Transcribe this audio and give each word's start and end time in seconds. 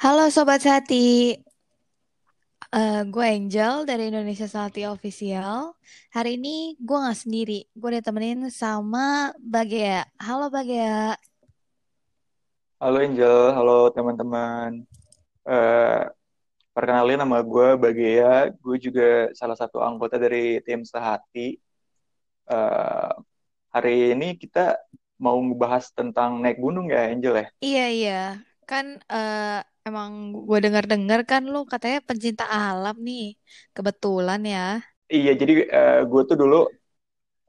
Halo 0.00 0.32
Sobat 0.32 0.64
Sati, 0.64 1.36
Eh 2.72 3.02
gue 3.04 3.26
Angel 3.36 3.84
dari 3.84 4.08
Indonesia 4.08 4.48
Sati 4.48 4.88
Official. 4.88 5.76
Hari 6.16 6.40
ini 6.40 6.72
gue 6.80 6.96
nggak 6.96 7.20
sendiri, 7.20 7.68
gue 7.68 7.90
ditemenin 8.00 8.48
sama 8.48 9.28
Bagea. 9.36 10.08
Halo 10.16 10.48
Bagea. 10.48 11.20
Halo 12.80 12.96
Angel, 12.96 13.52
halo 13.52 13.92
teman-teman. 13.92 14.88
Eh, 15.44 16.02
perkenalin 16.72 17.20
nama 17.20 17.44
gue 17.44 17.76
Bagea, 17.76 18.56
gue 18.56 18.76
juga 18.80 19.28
salah 19.36 19.58
satu 19.60 19.84
anggota 19.84 20.16
dari 20.16 20.64
tim 20.64 20.80
Sehati. 20.80 21.60
Eh, 22.48 23.12
hari 23.68 24.16
ini 24.16 24.32
kita 24.32 24.80
mau 25.20 25.36
ngebahas 25.36 25.92
tentang 25.92 26.40
naik 26.40 26.56
gunung 26.56 26.88
ya 26.88 27.12
Angel 27.12 27.36
ya? 27.36 27.46
Iya 27.60 27.86
iya, 27.92 28.22
kan 28.64 28.96
eh, 28.96 29.60
emang 29.88 30.32
gue 30.48 30.58
dengar-dengar 30.64 31.20
kan 31.30 31.42
lu 31.44 31.64
katanya 31.64 31.98
pencinta 32.04 32.44
alam 32.46 32.96
nih. 33.00 33.36
Kebetulan 33.76 34.40
ya. 34.44 34.66
Iya, 35.10 35.32
jadi 35.34 35.52
eh, 35.66 36.00
gue 36.06 36.22
tuh 36.28 36.36
dulu 36.38 36.60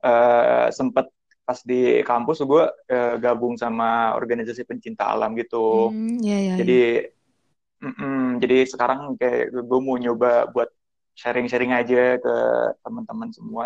eh, 0.01 0.67
sempet 0.73 1.05
pas 1.45 1.59
di 1.67 1.99
kampus 2.05 2.41
gue 2.41 2.63
eh, 2.89 3.13
gabung 3.19 3.59
sama 3.59 4.15
organisasi 4.17 4.63
pencinta 4.65 5.09
alam 5.13 5.35
gitu. 5.37 5.91
Hmm, 5.91 6.17
ya 6.23 6.37
ya 6.37 6.53
Jadi, 6.61 6.79
ya. 6.79 7.85
mm-mm, 7.85 8.39
jadi 8.41 8.57
sekarang 8.65 9.19
kayak 9.19 9.53
gue 9.53 9.79
mau 9.81 9.97
nyoba 9.97 10.47
buat 10.53 10.69
sharing-sharing 11.17 11.75
aja 11.75 12.17
ke 12.17 12.35
teman-teman 12.81 13.29
semua 13.35 13.65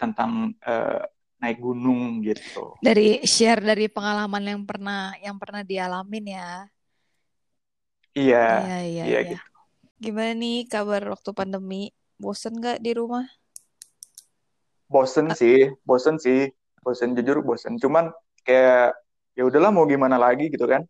tentang 0.00 0.52
eh, 0.64 1.02
naik 1.38 1.58
gunung 1.62 2.24
gitu. 2.26 2.74
Dari 2.82 3.22
share 3.22 3.62
dari 3.62 3.86
pengalaman 3.86 4.42
yang 4.42 4.62
pernah 4.66 5.14
yang 5.22 5.36
pernah 5.38 5.62
dialamin 5.62 6.34
ya. 6.34 6.66
Iya, 8.18 8.36
Iya 8.58 8.76
iya 8.90 9.04
iya 9.08 9.18
iya. 9.22 9.38
gitu. 9.38 9.46
Gimana 10.04 10.32
nih 10.42 10.56
kabar 10.72 11.02
waktu 11.12 11.30
pandemi? 11.38 11.82
Bosen 12.22 12.52
gak 12.64 12.78
di 12.84 12.90
rumah? 12.98 13.24
Bosen 14.92 15.26
sih, 15.40 15.58
bosen 15.88 16.16
sih, 16.24 16.40
bosen 16.84 17.10
jujur 17.16 17.38
bosen. 17.48 17.72
Cuman 17.82 18.04
kayak 18.46 18.96
ya 19.36 19.42
udahlah 19.48 19.70
mau 19.76 19.84
gimana 19.92 20.16
lagi 20.24 20.44
gitu 20.54 20.66
kan? 20.72 20.82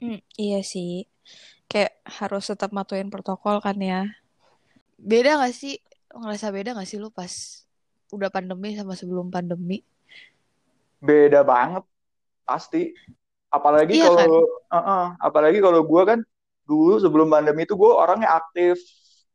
Hmm, 0.00 0.18
iya 0.42 0.58
sih. 0.72 0.90
Kayak 1.70 1.92
harus 2.18 2.44
tetap 2.50 2.70
matuin 2.76 3.08
protokol 3.12 3.56
kan 3.66 3.76
ya. 3.80 4.00
Beda 5.10 5.30
gak 5.40 5.54
sih? 5.60 5.74
Ngerasa 6.12 6.46
beda 6.56 6.70
gak 6.78 6.88
sih 6.90 6.98
lu 7.02 7.08
pas 7.18 7.32
udah 8.12 8.28
pandemi 8.34 8.76
sama 8.78 8.92
sebelum 9.00 9.32
pandemi? 9.34 9.80
Beda 11.02 11.40
banget 11.42 11.84
pasti. 12.46 12.92
Apalagi 13.52 13.94
Iya 13.98 14.08
kalau, 14.08 14.18
kan? 14.18 14.28
uh-uh, 14.76 15.04
apalagi 15.20 15.58
kalau 15.60 15.80
gue 15.84 16.02
kan 16.10 16.18
dulu 16.68 16.98
sebelum 17.02 17.28
pandemi 17.28 17.64
itu 17.66 17.74
gue 17.74 17.90
orangnya 17.90 18.32
aktif, 18.38 18.78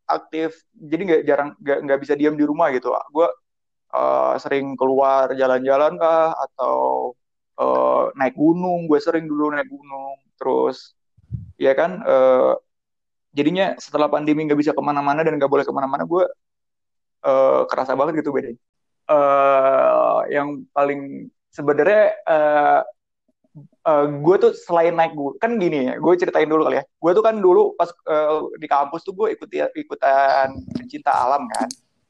aktif. 0.07 0.57
Jadi 0.73 1.01
nggak 1.07 1.21
jarang 1.27 1.49
nggak 1.61 1.99
bisa 2.03 2.13
diam 2.19 2.35
di 2.39 2.45
rumah 2.47 2.71
gitu. 2.75 2.93
Gue 3.11 3.27
uh, 3.93 4.33
sering 4.39 4.75
keluar 4.79 5.31
jalan-jalan 5.35 5.99
kah 5.99 6.33
atau 6.35 7.11
uh, 7.59 8.11
naik 8.17 8.35
gunung. 8.35 8.87
Gue 8.89 8.99
sering 9.03 9.27
dulu 9.27 9.53
naik 9.53 9.69
gunung. 9.69 10.17
Terus 10.39 10.95
ya 11.59 11.73
kan. 11.77 12.03
uh, 12.05 12.55
jadinya 13.37 13.77
setelah 13.77 14.09
pandemi 14.09 14.49
nggak 14.49 14.57
bisa 14.57 14.73
ke 14.73 14.81
mana-mana 14.81 15.21
dan 15.21 15.37
nggak 15.37 15.51
boleh 15.51 15.61
ke 15.61 15.69
mana-mana 15.69 16.09
gue 16.09 16.25
uh, 17.21 17.61
kerasa 17.69 17.93
banget 17.93 18.25
gitu 18.25 18.33
bedanya 18.33 18.57
uh, 19.05 20.25
yang 20.33 20.65
paling 20.73 21.29
sebenarnya 21.53 22.17
uh, 22.25 22.81
uh, 23.85 24.05
gue 24.07 24.35
tuh 24.37 24.51
selain 24.53 24.93
naik 24.93 25.13
gunung 25.13 25.37
kan 25.37 25.55
gini 25.55 25.89
ya 25.89 25.95
gue 25.97 26.13
ceritain 26.17 26.47
dulu 26.47 26.65
kali 26.65 26.81
ya 26.81 26.85
gue 26.85 27.11
tuh 27.13 27.23
kan 27.23 27.35
dulu 27.37 27.73
pas 27.73 27.89
uh, 28.05 28.47
di 28.57 28.67
kampus 28.69 29.01
tuh 29.03 29.13
gue 29.13 29.33
ikut 29.33 29.49
ikutan 29.73 30.53
pencinta 30.75 31.11
alam 31.13 31.45
kan 31.49 31.67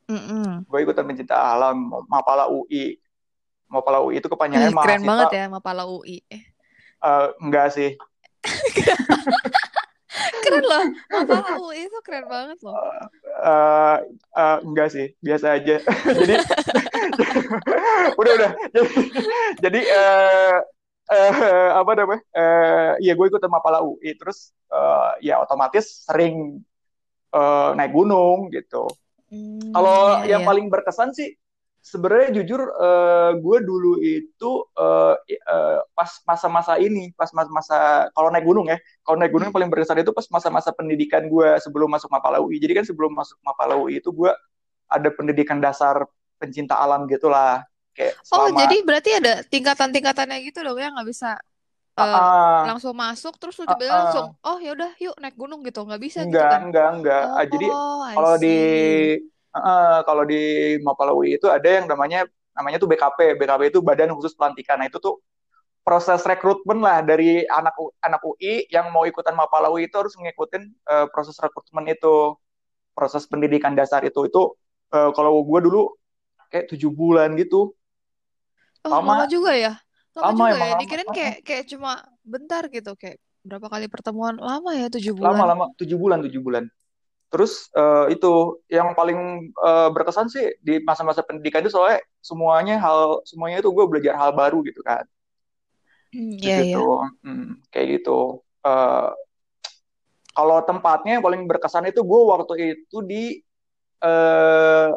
Mm-mm. 0.07 0.63
gue 0.63 0.79
ikutan 0.81 1.03
pencinta 1.03 1.35
alam 1.35 1.91
Mapala 2.07 2.47
UI 2.47 2.95
Mapala 3.67 3.99
UI 3.99 4.23
itu 4.23 4.27
Ih, 4.27 4.31
kepanjangannya 4.31 4.71
keren 4.79 5.03
banget 5.03 5.27
mahasiswa 5.27 5.41
ya 5.43 5.45
Mapala 5.51 5.83
UI. 5.85 6.17
uh, 7.03 7.27
enggak 7.43 7.67
sih 7.75 7.91
Keren 10.41 10.63
loh. 10.63 10.85
Mapala 11.11 11.59
UI 11.59 11.85
itu 11.85 11.99
keren 12.01 12.25
banget 12.25 12.57
loh. 12.63 12.73
uh, 12.73 13.97
uh, 14.33 14.57
enggak 14.63 14.89
sih 14.89 15.11
biasa 15.19 15.59
aja 15.59 15.83
jadi 16.23 16.35
udah 18.19 18.31
udah 18.39 18.51
jadi, 18.71 18.87
jadi 19.61 19.81
uh, 19.91 20.55
uh, 21.11 21.69
apa 21.81 21.91
namanya? 21.97 22.21
Uh, 22.31 22.91
ya 23.03 23.13
gue 23.15 23.25
ikut 23.27 23.41
sama 23.41 23.59
Mapala 23.59 23.79
UI 23.83 24.15
terus 24.15 24.51
uh, 24.71 25.15
ya 25.23 25.39
otomatis 25.41 26.07
sering 26.07 26.61
uh, 27.33 27.71
naik 27.75 27.91
gunung 27.95 28.51
gitu. 28.51 28.87
Hmm, 29.27 29.75
kalau 29.75 30.23
iya 30.23 30.37
yang 30.37 30.41
iya. 30.43 30.47
paling 30.47 30.71
berkesan 30.71 31.11
sih 31.11 31.35
sebenarnya 31.87 32.43
jujur 32.43 32.61
uh, 32.75 33.31
gue 33.39 33.57
dulu 33.63 33.99
itu 34.03 34.51
uh, 34.75 35.15
uh, 35.23 35.79
pas 35.95 36.11
masa-masa 36.27 36.75
ini 36.79 37.15
pas 37.15 37.31
masa-masa 37.31 38.07
kalau 38.11 38.27
naik 38.27 38.43
gunung 38.43 38.67
ya 38.67 38.75
kalau 39.07 39.15
naik 39.15 39.31
gunung 39.31 39.47
yang 39.47 39.55
paling 39.55 39.71
berkesan 39.71 40.03
itu 40.03 40.11
pas 40.11 40.27
masa-masa 40.27 40.75
pendidikan 40.75 41.31
gue 41.31 41.49
sebelum 41.63 41.87
masuk 41.87 42.11
Mapala 42.11 42.43
UI 42.43 42.59
jadi 42.59 42.83
kan 42.83 42.85
sebelum 42.87 43.15
masuk 43.15 43.39
Mapala 43.39 43.79
UI 43.79 44.03
itu 44.03 44.11
gue 44.11 44.31
ada 44.87 45.09
pendidikan 45.15 45.63
dasar 45.63 46.07
pencinta 46.35 46.75
alam 46.75 47.07
gitulah 47.07 47.63
kayak 47.97 48.13
Oh, 48.29 48.45
selama 48.47 48.61
jadi 48.61 48.77
berarti 48.85 49.11
ada 49.17 49.33
tingkatan-tingkatannya 49.49 50.37
gitu 50.45 50.61
dong 50.61 50.77
ya 50.77 50.93
nggak 50.93 51.07
bisa 51.09 51.41
uh, 51.97 52.03
uh, 52.05 52.61
langsung 52.69 52.93
masuk 52.93 53.33
terus 53.41 53.57
lu 53.57 53.65
uh, 53.65 53.73
tiba-tiba 53.73 53.97
langsung 53.97 54.27
uh, 54.37 54.49
oh 54.53 54.57
ya 54.61 54.71
udah 54.77 54.91
yuk 55.01 55.15
naik 55.17 55.35
gunung 55.35 55.65
gitu. 55.65 55.81
Nggak 55.81 56.01
bisa 56.01 56.19
gitu 56.23 56.37
enggak 56.37 56.49
kan? 56.53 56.61
enggak 56.69 56.89
enggak 57.01 57.23
Ah, 57.33 57.45
jadi 57.49 57.67
oh 57.73 57.99
I 58.05 58.13
kalau 58.13 58.35
di 58.37 58.57
uh, 59.57 59.99
kalau 60.05 60.23
di 60.23 60.41
Mapala 60.85 61.11
UI 61.17 61.41
itu 61.41 61.49
ada 61.49 61.65
yang 61.65 61.89
namanya 61.89 62.29
namanya 62.53 62.77
tuh 62.77 62.89
BKP 62.89 63.37
BKP 63.41 63.61
itu 63.73 63.79
Badan 63.81 64.13
Khusus 64.13 64.37
Pelantikan. 64.37 64.77
Nah 64.77 64.87
itu 64.87 65.01
tuh 65.01 65.17
proses 65.81 66.21
rekrutmen 66.21 66.83
lah 66.83 67.01
dari 67.01 67.47
anak 67.49 67.73
anak 68.05 68.21
UI 68.21 68.69
yang 68.69 68.93
mau 68.93 69.09
ikutan 69.09 69.33
Mapala 69.33 69.73
UI 69.73 69.89
itu 69.89 69.97
harus 69.97 70.13
ngikutin 70.13 70.63
uh, 70.85 71.05
proses 71.09 71.37
rekrutmen 71.41 71.89
itu. 71.89 72.37
Proses 72.97 73.29
pendidikan 73.29 73.77
dasar 73.77 74.01
itu. 74.01 74.25
Itu 74.25 74.57
uh, 74.89 75.13
kalau 75.13 75.45
gue 75.45 75.59
dulu 75.69 75.93
kayak 76.49 76.65
tujuh 76.73 76.89
bulan 76.89 77.37
gitu 77.37 77.77
oh 78.85 78.89
lama. 78.91 79.23
lama 79.23 79.25
juga 79.31 79.51
ya? 79.55 79.73
Lama 80.17 80.25
lama 80.25 80.37
juga 80.37 80.49
emang 80.53 80.69
ya? 80.69 80.73
lama. 80.73 80.81
Dikirain 80.81 81.09
kayak 81.13 81.35
kayak 81.45 81.63
cuma 81.71 81.91
bentar 82.21 82.63
gitu 82.69 82.91
kayak 82.99 83.17
berapa 83.47 83.67
kali 83.71 83.85
pertemuan? 83.87 84.35
Lama 84.37 84.75
ya 84.75 84.91
tujuh 84.91 85.15
bulan? 85.15 85.39
lama. 85.39 85.65
Tujuh 85.79 85.97
bulan 85.97 86.19
tujuh 86.25 86.41
bulan. 86.43 86.65
Terus 87.27 87.67
uh, 87.75 88.07
itu 88.07 88.63
yang 88.71 88.95
paling 88.95 89.51
uh, 89.59 89.91
berkesan 89.91 90.31
sih 90.31 90.55
di 90.63 90.79
masa-masa 90.79 91.19
pendidikan 91.27 91.59
itu 91.59 91.75
soalnya 91.75 91.99
semuanya 92.23 92.79
hal 92.79 93.19
semuanya 93.27 93.59
itu 93.59 93.67
gue 93.67 93.85
belajar 93.87 94.15
hal 94.15 94.31
baru 94.31 94.63
gitu 94.63 94.79
kan. 94.79 95.03
Hmm, 96.15 96.39
gitu 96.39 96.47
iya 96.47 96.57
gitu. 96.63 96.83
Iya 96.87 97.07
hmm, 97.27 97.49
kayak 97.67 97.87
gitu. 97.99 98.19
Uh, 98.63 99.11
kalau 100.31 100.61
tempatnya 100.63 101.19
yang 101.19 101.25
paling 101.25 101.43
berkesan 101.49 101.89
itu 101.89 101.99
gue 101.99 102.21
waktu 102.29 102.53
itu 102.79 102.97
di 103.03 103.23
uh, 104.05 104.93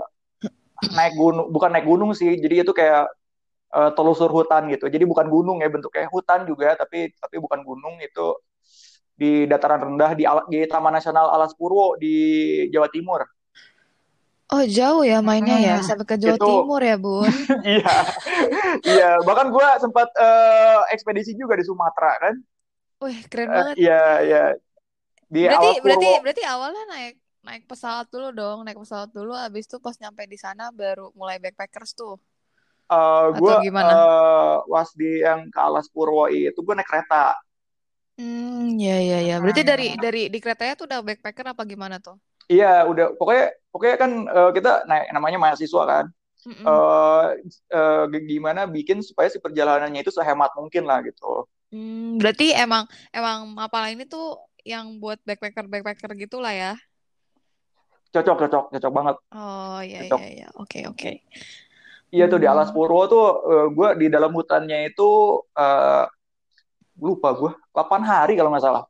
naik 0.95 1.15
gunung 1.19 1.51
bukan 1.51 1.71
naik 1.75 1.87
gunung 1.89 2.15
sih. 2.15 2.39
Jadi 2.39 2.62
itu 2.62 2.71
kayak 2.71 3.11
uh, 3.76 3.91
telusur 3.97 4.31
hutan 4.32 4.70
gitu. 4.72 4.86
Jadi 4.91 5.04
bukan 5.08 5.26
gunung 5.31 5.58
ya 5.62 5.69
bentuknya 5.72 6.06
hutan 6.10 6.44
juga 6.50 6.75
tapi 6.81 7.12
tapi 7.19 7.36
bukan 7.44 7.60
gunung 7.66 7.94
itu 8.03 8.28
di 9.20 9.44
dataran 9.50 9.81
rendah 9.84 10.12
di, 10.16 10.25
di 10.53 10.58
Taman 10.70 10.92
Nasional 10.97 11.28
Alas 11.34 11.53
Purwo 11.58 11.94
di 12.00 12.14
Jawa 12.72 12.88
Timur. 12.88 13.20
Oh 14.54 14.64
jauh 14.76 15.03
ya 15.10 15.19
mainnya 15.28 15.56
ya 15.66 15.75
Hmm, 15.75 15.86
sampai 15.86 16.06
ke 16.10 16.16
Jawa 16.22 16.36
itu 16.36 16.44
Timur 16.47 16.81
ya 16.88 16.97
Bun? 17.04 17.34
Iya. 17.66 17.92
Iya 18.88 19.08
bahkan 19.26 19.49
gue 19.55 19.67
sempat 19.82 20.08
eh, 20.16 20.78
ekspedisi 20.94 21.32
juga 21.40 21.55
di 21.61 21.64
Sumatera 21.66 22.11
kan? 22.23 22.34
Wih 23.02 23.19
keren 23.31 23.50
Eh, 23.50 23.52
banget. 23.56 23.78
iya 23.81 23.94
iya. 24.26 24.38
Di 25.34 25.40
berarti 25.46 25.66
Alas 25.66 25.78
berarti 25.84 26.06
Purwo. 26.06 26.23
berarti 26.23 26.43
awalnya 26.52 26.82
naik 26.93 27.14
naik 27.46 27.62
pesawat 27.70 28.06
dulu 28.12 28.26
dong 28.38 28.58
naik 28.66 28.78
pesawat 28.82 29.11
dulu 29.16 29.32
abis 29.46 29.64
itu 29.69 29.76
pas 29.84 29.96
nyampe 30.02 30.23
di 30.32 30.38
sana 30.44 30.64
baru 30.81 31.05
mulai 31.19 31.37
backpackers 31.43 31.90
tuh 32.00 32.12
eh, 32.94 33.25
gue 33.38 33.54
atau 33.54 33.54
gimana 33.62 33.94
eh, 33.94 34.54
was 34.72 34.90
di 35.00 35.08
yang 35.26 35.40
ke 35.54 35.58
Alas 35.66 35.87
Purwo 35.92 36.25
itu 36.31 36.58
gue 36.66 36.75
naik 36.76 36.88
kereta 36.90 37.34
Hmm, 38.19 38.76
ya 38.84 38.94
ya 39.10 39.19
ya. 39.28 39.34
Berarti 39.42 39.62
dari 39.70 39.87
dari 40.04 40.20
di 40.34 40.38
keretanya 40.42 40.75
tuh 40.78 40.87
udah 40.88 41.00
backpacker 41.06 41.46
apa 41.52 41.62
gimana 41.72 41.96
tuh? 42.06 42.16
iya 42.52 42.66
udah 42.90 43.04
pokoknya 43.19 43.44
pokoknya 43.72 43.96
kan 44.02 44.10
eh, 44.37 44.50
kita 44.56 44.70
naik 44.88 45.04
namanya 45.14 45.38
mahasiswa 45.44 45.82
kan 45.92 46.04
Mm-mm. 46.46 46.70
eh 46.70 47.25
eh, 47.76 48.20
gimana 48.32 48.60
bikin 48.76 48.98
supaya 49.08 49.28
si 49.34 49.38
perjalanannya 49.44 50.00
itu 50.04 50.12
sehemat 50.19 50.50
mungkin 50.60 50.84
lah 50.90 50.98
gitu 51.08 51.26
Hmm, 51.70 52.19
berarti 52.19 52.44
emang 52.62 52.84
emang 53.16 53.38
Mapala 53.58 53.88
ini 53.94 54.02
tuh 54.12 54.22
yang 54.72 54.87
buat 55.02 55.19
backpacker 55.26 55.64
backpacker 55.72 56.10
gitulah 56.22 56.50
ya. 56.62 56.70
cocok 58.14 58.37
cocok 58.42 58.64
cocok 58.72 58.92
banget 58.96 59.16
Oh 59.38 59.78
ya 59.92 60.00
cocok 60.00 60.20
ya 60.20 60.25
ya. 60.38 60.46
Oke 60.60 60.78
oke. 60.90 61.08
Iya 62.11 62.27
tuh 62.27 62.39
di 62.39 62.47
Alas 62.47 62.69
Hmm. 62.69 62.77
Purwo 62.77 63.03
tuh 63.07 63.25
gue 63.71 63.89
di 63.97 64.07
dalam 64.07 64.31
hutannya 64.31 64.87
itu 64.87 65.09
eh, 65.55 66.05
lupa 67.01 67.29
gue 67.33 67.53
8 67.73 68.03
hari 68.03 68.35
kalau 68.35 68.51
nggak 68.51 68.65
salah 68.65 68.85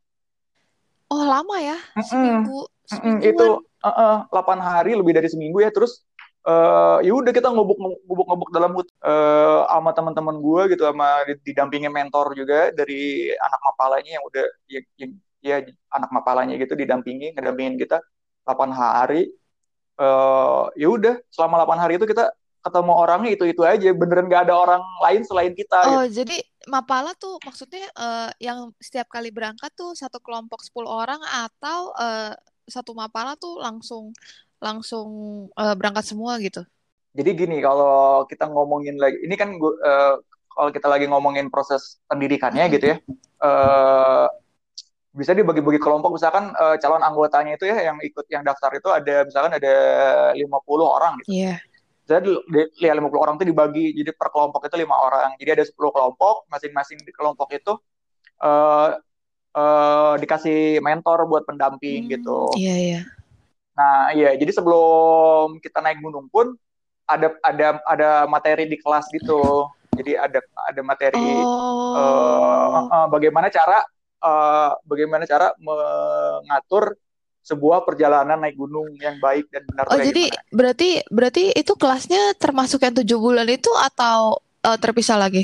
Oh, 1.11 1.27
lama 1.27 1.59
ya? 1.59 1.75
Seminggu, 2.07 2.71
Mm-mm. 2.95 3.19
Itu 3.19 3.67
semingguan. 3.67 4.23
uh, 4.31 4.31
uh, 4.31 4.47
8 4.47 4.63
hari 4.63 4.95
lebih 4.95 5.11
dari 5.11 5.27
seminggu 5.27 5.59
ya 5.59 5.75
terus 5.75 6.07
eh 6.41 6.99
ya 7.05 7.13
udah 7.13 7.35
kita 7.35 7.51
ngobok 7.51 7.77
ngobok 8.09 8.27
ngobok 8.31 8.49
dalam 8.49 8.73
hut 8.73 8.89
eh 9.05 9.61
sama 9.69 9.91
teman-teman 9.91 10.39
gue 10.39 10.63
gitu 10.73 10.87
sama 10.87 11.21
didampingi 11.43 11.91
mentor 11.91 12.33
juga 12.33 12.71
dari 12.71 13.29
anak 13.29 13.61
mapalanya 13.61 14.11
yang 14.17 14.25
udah 14.25 14.45
yang, 14.71 14.85
yang 14.97 15.11
ya 15.43 15.57
anak 15.91 16.11
mapalanya 16.15 16.55
gitu 16.57 16.73
didampingi 16.73 17.35
ngedampingin 17.35 17.75
kita 17.77 17.99
8 18.47 18.71
hari 18.73 19.29
eh 20.01 20.63
ya 20.79 20.89
udah 20.89 21.19
selama 21.29 21.61
8 21.67 21.77
hari 21.77 21.93
itu 21.99 22.07
kita 22.07 22.31
ketemu 22.61 22.93
orangnya 22.93 23.31
itu 23.33 23.45
itu 23.49 23.63
aja 23.65 23.89
beneran 23.97 24.29
gak 24.29 24.49
ada 24.49 24.55
orang 24.57 24.83
lain 25.01 25.23
selain 25.25 25.53
kita 25.57 25.79
Oh, 25.89 26.05
gitu 26.05 26.23
jadi 26.23 26.37
Mapala 26.69 27.17
tuh 27.17 27.41
maksudnya 27.41 27.89
eh, 27.89 28.31
yang 28.45 28.69
setiap 28.77 29.09
kali 29.09 29.33
berangkat 29.33 29.73
tuh 29.73 29.97
satu 29.97 30.21
kelompok 30.21 30.61
10 30.61 30.85
orang 30.85 31.21
atau 31.25 31.97
eh, 31.97 32.33
satu 32.69 32.93
Mapala 32.93 33.35
tuh 33.41 33.59
langsung 33.59 34.13
langsung 34.61 35.09
eh, 35.57 35.75
berangkat 35.75 36.05
semua 36.05 36.37
gitu. 36.39 36.61
jadi 37.11 37.31
gini 37.35 37.59
kalau 37.59 38.23
kita 38.29 38.47
ngomongin 38.47 38.95
lagi 39.01 39.19
ini 39.25 39.35
kan 39.35 39.57
gua, 39.57 39.73
eh, 39.81 40.15
kalau 40.53 40.71
kita 40.71 40.87
lagi 40.87 41.09
ngomongin 41.09 41.49
proses 41.49 41.97
pendidikannya 42.07 42.69
gitu 42.71 42.87
ya 42.93 42.97
eh 43.41 44.27
bisa 45.11 45.35
dibagi-bagi 45.35 45.83
kelompok 45.83 46.15
misalkan 46.15 46.55
eh, 46.55 46.77
calon 46.79 47.03
anggotanya 47.03 47.59
itu 47.59 47.67
ya 47.67 47.83
yang 47.91 47.99
ikut 47.99 48.31
yang 48.31 48.47
daftar 48.47 48.71
itu 48.79 48.89
ada 48.95 49.27
misalkan 49.27 49.59
ada 49.59 49.75
50 50.39 50.87
orang 50.87 51.19
gitu. 51.19 51.35
Iya. 51.35 51.59
Jadi 52.11 52.27
lihat 52.83 52.95
50 52.99 53.23
orang 53.23 53.35
itu 53.39 53.47
dibagi 53.47 53.87
jadi 53.95 54.11
per 54.11 54.35
kelompok 54.35 54.67
itu 54.67 54.75
lima 54.83 54.99
orang. 54.99 55.39
Jadi 55.39 55.51
ada 55.55 55.65
10 55.65 55.95
kelompok, 55.95 56.51
masing-masing 56.51 56.99
di 57.07 57.13
kelompok 57.15 57.55
itu 57.55 57.73
eh 58.43 58.89
eh, 59.55 60.15
dikasih 60.19 60.83
mentor 60.83 61.31
buat 61.31 61.47
pendamping 61.47 62.07
Hmm, 62.07 62.13
gitu. 62.19 62.39
iya 62.59 62.75
iya. 62.79 63.01
Nah, 63.79 64.11
iya, 64.13 64.35
jadi 64.35 64.51
sebelum 64.53 65.63
kita 65.63 65.79
naik 65.81 66.03
gunung 66.03 66.27
pun 66.29 66.53
ada 67.07 67.33
ada 67.43 67.79
ada 67.87 68.11
materi 68.27 68.67
di 68.67 68.77
kelas 68.79 69.07
gitu. 69.15 69.71
Jadi 69.95 70.19
ada 70.19 70.39
ada 70.43 70.81
materi 70.83 71.19
Oh. 71.47 72.87
eh, 72.91 73.07
bagaimana 73.11 73.51
cara 73.51 73.79
eh, 74.21 74.71
bagaimana 74.87 75.25
cara 75.27 75.55
mengatur 75.59 76.95
sebuah 77.45 77.83
perjalanan 77.89 78.39
naik 78.41 78.57
gunung 78.57 78.97
yang 79.01 79.17
baik 79.19 79.49
dan 79.53 79.63
benar 79.69 79.87
Oh, 79.91 79.99
jadi 79.99 80.31
gimana. 80.31 80.43
berarti 80.53 80.89
berarti 81.11 81.43
itu 81.57 81.73
kelasnya 81.75 82.37
termasuk 82.39 82.81
yang 82.85 82.95
tujuh 83.01 83.19
bulan 83.19 83.49
itu 83.51 83.71
atau 83.89 84.39
eh, 84.63 84.79
terpisah 84.79 85.19
lagi? 85.19 85.43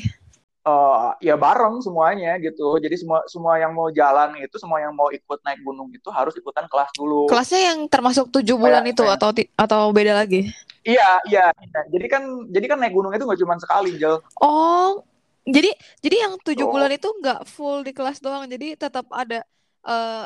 Eh, 0.66 1.08
ya 1.22 1.34
bareng 1.38 1.78
semuanya 1.78 2.34
gitu. 2.42 2.74
Jadi 2.82 2.96
semua 2.98 3.22
semua 3.30 3.54
yang 3.62 3.70
mau 3.70 3.86
jalan 3.94 4.34
itu, 4.42 4.56
semua 4.58 4.82
yang 4.82 4.90
mau 4.98 5.08
ikut 5.14 5.38
naik 5.46 5.60
gunung 5.62 5.88
itu 5.94 6.08
harus 6.10 6.34
ikutan 6.34 6.66
kelas 6.66 6.90
dulu. 6.98 7.30
Kelasnya 7.30 7.60
yang 7.70 7.78
termasuk 7.86 8.34
tujuh 8.34 8.56
bulan 8.58 8.82
Kayak 8.82 8.92
itu 8.92 9.02
kayak 9.02 9.14
atau 9.14 9.30
atau 9.54 9.80
beda 9.94 10.12
lagi? 10.18 10.50
iya, 10.86 11.20
iya. 11.30 11.44
Jadi 11.92 12.06
kan 12.12 12.22
jadi 12.54 12.66
kan 12.70 12.78
naik 12.82 12.94
gunung 12.96 13.12
itu 13.14 13.22
nggak 13.26 13.40
cuma 13.42 13.54
sekali, 13.62 13.94
Jel. 14.00 14.18
Oh, 14.42 15.02
jadi 15.46 15.70
jadi 16.02 16.16
yang 16.26 16.34
tujuh 16.42 16.66
bulan 16.66 16.90
Tuh. 16.90 16.98
itu 16.98 17.08
nggak 17.22 17.40
full 17.46 17.82
di 17.86 17.92
kelas 17.94 18.18
doang, 18.24 18.44
jadi 18.50 18.74
tetap 18.78 19.06
ada 19.14 19.42
eh 19.86 20.24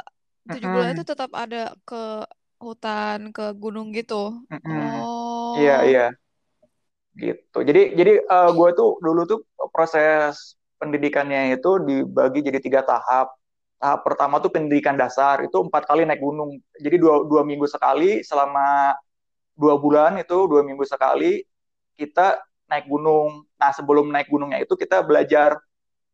tujuh 0.53 0.71
bulan 0.75 0.89
itu 0.93 1.03
tetap 1.11 1.31
ada 1.43 1.57
ke 1.89 1.97
hutan, 2.65 3.19
ke 3.37 3.43
gunung 3.63 3.87
gitu. 3.97 4.15
Iya, 5.57 5.75
Oh, 5.75 5.85
iya. 5.89 6.01
gitu. 7.19 7.59
Jadi 7.69 7.81
jadi 7.99 8.13
gue 8.57 8.69
tuh 8.79 8.91
dulu 9.03 9.21
tuh 9.27 9.39
proses 9.75 10.57
pendidikannya 10.81 11.59
itu 11.59 11.71
dibagi 11.89 12.41
jadi 12.47 12.59
tiga 12.63 12.81
tahap. 12.87 13.35
Tahap 13.81 14.01
pertama 14.05 14.37
tuh 14.45 14.53
pendidikan 14.53 14.95
dasar 15.01 15.41
itu 15.45 15.57
empat 15.67 15.89
kali 15.89 16.05
naik 16.05 16.21
gunung. 16.23 16.61
Jadi 16.79 16.97
dua 17.01 17.25
dua 17.27 17.43
minggu 17.49 17.67
sekali 17.69 18.21
selama 18.23 18.95
dua 19.57 19.77
bulan 19.81 20.19
itu 20.21 20.49
dua 20.51 20.63
minggu 20.67 20.85
sekali 20.87 21.43
kita 21.99 22.41
naik 22.71 22.87
gunung. 22.91 23.47
Nah 23.61 23.71
sebelum 23.75 24.11
naik 24.13 24.29
gunungnya 24.33 24.61
itu 24.65 24.75
kita 24.79 25.03
belajar 25.05 25.59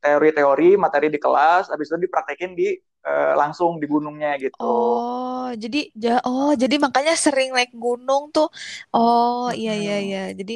teori-teori 0.04 0.78
materi 0.78 1.08
di 1.12 1.18
kelas, 1.20 1.68
habis 1.72 1.88
itu 1.90 1.98
dipraktekin 2.08 2.54
di 2.54 2.76
eh, 3.08 3.32
langsung 3.40 3.70
di 3.82 3.86
gunungnya 3.92 4.30
gitu. 4.42 4.56
oh, 4.60 5.42
jadi 5.62 5.76
ja- 6.02 6.22
oh, 6.26 6.48
jadi 6.62 6.74
makanya 6.84 7.12
sering 7.24 7.48
naik 7.56 7.70
gunung 7.84 8.22
tuh. 8.34 8.46
Oh, 8.94 9.38
iya 9.58 9.70
iya 9.82 9.94
iya. 10.06 10.18
Jadi 10.38 10.52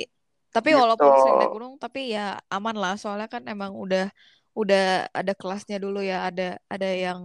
tapi 0.54 0.68
Gitu. 0.70 0.80
walaupun 0.82 1.10
sering 1.22 1.36
naik 1.38 1.52
gunung, 1.56 1.72
tapi 1.84 1.98
ya 2.14 2.20
aman 2.54 2.74
lah, 2.82 2.92
soalnya 3.02 3.28
kan 3.34 3.42
emang 3.52 3.72
udah 3.84 4.02
udah 4.60 4.80
ada 5.18 5.32
kelasnya 5.38 5.76
dulu 5.84 5.98
ya, 6.10 6.16
ada 6.28 6.42
ada 6.74 6.86
yang 7.04 7.20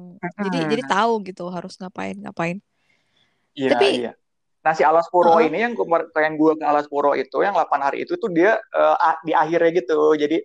jadi 0.45 0.57
jadi 0.71 0.83
tahu 0.93 1.11
gitu 1.27 1.41
harus 1.55 1.73
ngapain 1.81 2.15
ngapain. 2.23 2.57
Iya, 3.55 3.69
Tapi 3.71 3.85
iya. 3.97 4.11
Nah, 4.65 4.73
si 4.73 4.83
Alas 4.83 5.07
Puro 5.13 5.37
Heeh. 5.37 5.47
ini 5.47 5.57
yang 5.65 5.73
kemar- 5.79 6.09
pengen 6.15 6.35
gue 6.41 6.51
ke 6.59 6.65
Alas 6.65 6.87
Puro 6.91 7.13
itu 7.15 7.37
yang 7.45 7.53
8 7.55 7.81
hari 7.87 7.97
itu 8.03 8.13
tuh 8.17 8.29
dia 8.33 8.57
a- 9.07 9.19
di 9.27 9.31
akhirnya 9.31 9.71
gitu. 9.79 9.97
Jadi 10.17 10.37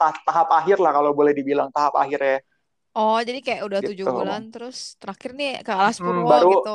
ta- 0.00 0.22
tahap 0.26 0.48
akhir 0.50 0.78
lah 0.82 0.92
kalau 0.96 1.12
boleh 1.14 1.32
dibilang 1.36 1.70
tahap 1.70 1.94
akhirnya 1.96 2.40
Oh, 2.96 3.16
jadi 3.28 3.38
kayak 3.46 3.62
udah 3.68 3.80
tujuh 3.86 4.06
gitu. 4.06 4.10
bulan 4.16 4.40
terus 4.52 4.76
terakhir 5.00 5.30
nih 5.38 5.50
ke 5.66 5.70
Alas 5.80 5.98
Mm, 5.98 6.04
Purwo 6.04 6.30
baru 6.30 6.48
gitu. 6.52 6.68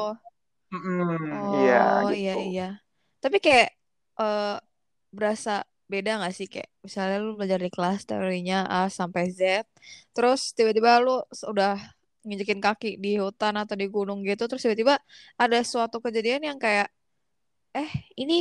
mm, 0.72 1.26
iya 1.54 1.80
Oh, 1.98 2.08
iya 2.20 2.32
gitu. 2.32 2.38
iya. 2.46 2.62
Tapi 3.24 3.38
kayak 3.46 3.68
eh, 4.20 4.44
berasa 5.18 5.50
beda 5.92 6.10
nggak 6.20 6.34
sih 6.38 6.48
kayak 6.54 6.70
misalnya 6.86 7.16
lu 7.26 7.30
belajar 7.38 7.60
di 7.66 7.70
kelas 7.76 8.00
teorinya 8.10 8.56
A 8.74 8.78
sampai 9.00 9.24
Z, 9.40 9.42
terus 10.14 10.40
tiba-tiba 10.58 10.92
lu 11.06 11.12
s- 11.40 11.48
udah 11.52 11.70
nginjekin 12.26 12.60
kaki 12.66 12.88
di 13.04 13.10
hutan 13.24 13.54
atau 13.62 13.76
di 13.82 13.86
gunung 13.96 14.20
gitu, 14.30 14.42
terus 14.50 14.62
tiba-tiba 14.66 14.96
ada 15.42 15.58
suatu 15.72 15.98
kejadian 16.06 16.42
yang 16.50 16.58
kayak 16.66 16.88
eh 17.78 17.92
ini 18.22 18.34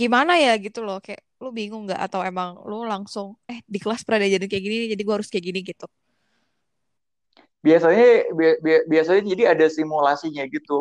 gimana 0.00 0.32
ya 0.44 0.50
gitu 0.64 0.78
loh, 0.86 0.96
kayak 1.06 1.22
lu 1.42 1.48
bingung 1.58 1.82
nggak 1.86 2.00
atau 2.06 2.20
emang 2.30 2.50
lu 2.70 2.76
langsung 2.92 3.28
eh 3.50 3.58
di 3.74 3.78
kelas 3.82 4.00
pernah 4.06 4.20
diajarin 4.22 4.48
kayak 4.52 4.64
gini 4.66 4.76
jadi 4.94 5.02
gua 5.06 5.14
harus 5.18 5.30
kayak 5.32 5.46
gini 5.50 5.60
gitu. 5.70 5.84
Biasanya 7.66 8.04
bi- 8.38 8.58
bi- 8.64 8.84
biasanya 8.92 9.22
jadi 9.32 9.42
ada 9.54 9.66
simulasinya 9.76 10.42
gitu. 10.54 10.74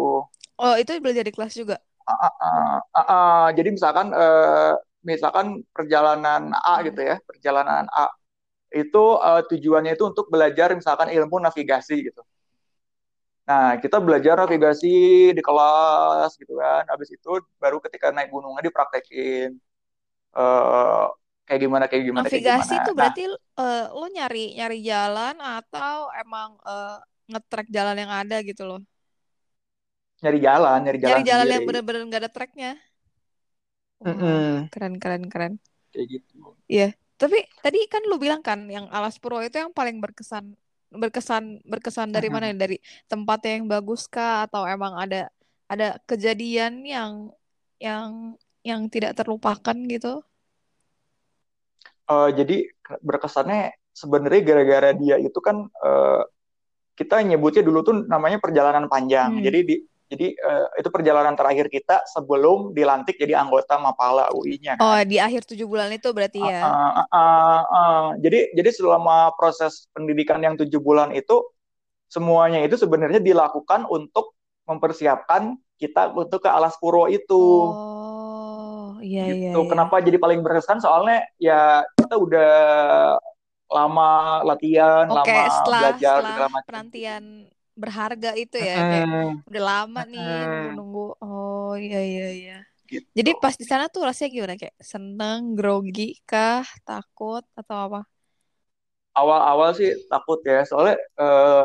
Oh, 0.63 0.73
itu 0.81 0.91
belajar 1.03 1.23
di 1.27 1.33
kelas 1.35 1.53
juga. 1.57 1.75
Ah, 2.07 2.15
ah, 2.23 2.79
ah, 2.95 3.03
ah. 3.11 3.45
Jadi 3.57 3.69
misalkan 3.75 4.07
eh, 4.15 4.71
misalkan 5.03 5.47
perjalanan 5.75 6.41
A 6.55 6.79
Hmm. 6.79 6.87
gitu 6.87 7.01
ya, 7.03 7.15
perjalanan 7.27 7.85
A 7.91 8.07
itu 8.81 9.03
eh, 9.27 9.41
tujuannya 9.51 9.91
itu 9.97 10.05
untuk 10.11 10.27
belajar 10.33 10.69
misalkan 10.79 11.09
ilmu 11.17 11.37
navigasi 11.45 11.95
gitu. 12.07 12.21
Nah, 13.47 13.79
kita 13.83 13.97
belajar 14.03 14.35
navigasi 14.43 14.87
di 15.37 15.41
kelas 15.47 16.31
gitu 16.39 16.53
kan. 16.61 16.83
Habis 16.91 17.09
itu 17.15 17.29
baru 17.63 17.77
ketika 17.85 18.07
naik 18.15 18.27
gunungnya 18.33 18.61
dipraktekin 18.67 19.49
eh 20.37 21.05
kayak 21.47 21.61
gimana 21.65 21.85
kayak 21.89 22.03
gimana 22.09 22.27
kayak 22.31 22.45
Navigasi 22.45 22.73
gimana. 22.73 22.75
itu 22.81 22.89
Nah, 22.99 23.13
berarti 23.13 23.21
eh, 23.61 23.83
lo 23.99 24.05
nyari 24.15 24.39
nyari 24.57 24.77
jalan 24.89 25.35
atau 25.37 25.95
emang 26.21 26.49
eh, 26.69 26.95
nge-track 27.29 27.67
jalan 27.77 27.95
yang 28.01 28.11
ada 28.19 28.35
gitu 28.49 28.63
loh. 28.69 28.79
nyari 30.21 30.37
jalan, 30.45 30.79
nyari 30.85 30.99
Nyari 31.05 31.21
jalan 31.25 31.25
jalan 31.29 31.47
yang 31.53 31.63
bener-bener 31.67 32.01
gak 32.13 32.21
ada 32.23 32.31
tracknya. 32.35 32.71
Wah, 33.99 34.07
Mm-mm, 34.07 34.69
keren 34.71 34.93
keren 35.01 35.23
keren. 35.33 35.53
kayak 35.91 36.07
gitu. 36.13 36.37
Iya. 36.71 36.83
Tapi 37.21 37.37
tadi 37.63 37.77
kan 37.93 38.01
lu 38.09 38.15
bilang 38.23 38.41
kan 38.47 38.59
yang 38.75 38.85
Alas 38.95 39.15
Purwo 39.21 39.39
itu 39.47 39.57
yang 39.63 39.73
paling 39.79 39.97
berkesan 40.03 40.45
berkesan 41.01 41.43
berkesan 41.71 42.09
dari 42.15 42.27
mana? 42.33 42.45
Mm-mm. 42.45 42.57
Dari 42.63 42.75
tempatnya 43.11 43.49
yang 43.57 43.65
bagus 43.73 44.01
kah 44.13 44.45
atau 44.45 44.61
emang 44.73 44.93
ada 45.03 45.17
ada 45.71 45.85
kejadian 46.09 46.73
yang 46.93 47.11
yang 47.85 48.09
yang 48.69 48.81
tidak 48.93 49.11
terlupakan 49.17 49.77
gitu? 49.93 50.07
Eh, 52.07 52.29
jadi 52.39 52.57
berkesannya 53.03 53.75
sebenarnya 53.91 54.41
gara-gara 54.47 54.89
dia 54.95 55.19
itu 55.19 55.39
kan 55.43 55.67
eh, 55.67 56.23
kita 56.95 57.19
nyebutnya 57.21 57.61
dulu 57.61 57.79
tuh 57.83 57.95
namanya 58.07 58.39
perjalanan 58.39 58.87
panjang. 58.87 59.37
Hmm. 59.37 59.43
Jadi 59.43 59.59
di 59.67 59.75
jadi 60.07 60.27
eh, 60.39 60.65
itu 60.79 60.87
perjalanan 60.87 61.35
terakhir 61.35 61.67
kita 61.67 62.07
sebelum 62.07 62.71
dilantik 62.71 63.19
jadi 63.19 63.43
anggota 63.43 63.75
Mapala 63.75 64.31
UI-nya 64.31 64.79
Oh, 64.79 64.95
kan. 64.95 65.03
di 65.03 65.19
akhir 65.19 65.43
tujuh 65.43 65.67
bulan 65.67 65.91
itu 65.91 66.07
berarti 66.15 66.39
Uh, 66.39 66.47
ya. 66.47 66.63
uh, 66.63 66.71
uh, 66.71 67.03
uh, 67.11 67.61
uh. 67.67 68.05
Jadi 68.23 68.55
jadi 68.55 68.69
selama 68.71 69.35
proses 69.35 69.91
pendidikan 69.91 70.39
yang 70.39 70.55
tujuh 70.55 70.79
bulan 70.79 71.11
itu 71.11 71.43
semuanya 72.07 72.63
itu 72.63 72.79
sebenarnya 72.79 73.19
dilakukan 73.19 73.83
untuk 73.83 74.31
mempersiapkan 74.63 75.59
kita 75.75 76.15
untuk 76.15 76.39
ke 76.39 76.47
Alas 76.47 76.79
Puro 76.79 77.11
itu 77.11 77.43
Oh, 77.67 78.95
iya 79.03 79.27
iya 79.27 79.51
gitu. 79.51 79.59
iya. 79.59 79.69
Kenapa 79.69 79.99
jadi 79.99 80.15
paling 80.17 80.39
berkesan? 80.39 80.79
Soalnya 80.79 81.27
ya 81.35 81.83
kita 82.07 82.15
udah 82.17 82.51
lama 83.67 84.11
latihan, 84.47 85.05
Oke, 85.11 85.27
lama 85.27 85.51
setelah 85.51 85.79
belajar 85.91 86.17
setelah 86.17 86.31
segala 86.31 86.49
macam. 86.55 86.67
penantian 86.71 87.23
berharga 87.77 88.31
itu 88.39 88.57
ya, 88.57 88.79
kayak 88.79 89.07
udah 89.43 89.63
lama 89.63 90.01
nih 90.07 90.23
mm-mm, 90.23 90.47
nunggu-nunggu. 90.47 91.07
Oh, 91.21 91.75
iya 91.75 91.99
iya 91.99 92.27
iya. 92.31 92.57
gitu. 92.87 93.05
Jadi 93.11 93.31
pas 93.43 93.53
di 93.59 93.65
sana 93.67 93.91
tuh 93.91 94.07
rasanya 94.07 94.29
gimana? 94.31 94.55
Kayak 94.55 94.77
seneng, 94.79 95.53
grogi 95.53 96.15
kah, 96.23 96.63
takut 96.87 97.43
atau 97.53 97.77
apa? 97.91 98.01
Awal-awal 99.13 99.75
sih 99.75 99.91
takut 100.07 100.39
ya, 100.47 100.63
soalnya 100.63 100.95
eh, 100.95 101.63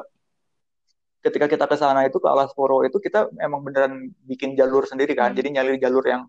ketika 1.23 1.47
kita 1.47 1.65
ke 1.71 1.77
sana 1.79 2.03
itu 2.03 2.19
ke 2.19 2.27
Alasporo 2.27 2.83
itu 2.83 2.99
kita 2.99 3.31
emang 3.39 3.63
beneran 3.63 4.11
bikin 4.27 4.59
jalur 4.59 4.83
sendiri 4.91 5.15
kan. 5.15 5.31
Hmm. 5.33 5.39
Jadi 5.39 5.49
nyari 5.55 5.79
jalur 5.79 6.03
yang 6.03 6.27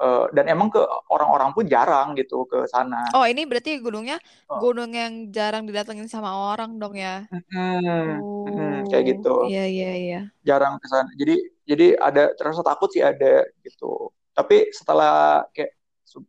uh, 0.00 0.24
dan 0.36 0.44
emang 0.50 0.68
ke 0.74 0.80
orang-orang 1.12 1.50
pun 1.56 1.64
jarang 1.68 2.12
gitu 2.18 2.44
ke 2.50 2.64
sana. 2.68 3.00
Oh, 3.16 3.24
ini 3.24 3.42
berarti 3.48 3.80
gunungnya 3.80 4.16
Oh. 4.50 4.60
gunung 4.62 4.90
yang 4.92 5.12
jarang 5.36 5.64
didatengin 5.68 6.08
sama 6.08 6.30
orang 6.52 6.76
dong 6.80 6.94
ya? 6.96 7.26
Mm-mm, 7.32 8.22
mm-mm, 8.46 8.72
kayak 8.90 9.04
Oh, 9.04 9.10
gitu. 9.10 9.28
iya 9.50 9.62
iya 9.66 9.90
iya. 10.02 10.18
Jarang 10.48 10.74
ke 10.82 10.86
sana. 10.86 11.10
Jadi 11.20 11.34
jadi 11.66 11.86
ada 11.98 12.22
terasa 12.38 12.62
takut 12.62 12.88
sih 12.94 13.02
ada 13.02 13.42
gitu. 13.66 14.14
Tapi 14.36 14.70
setelah 14.70 15.42
kayak 15.50 15.74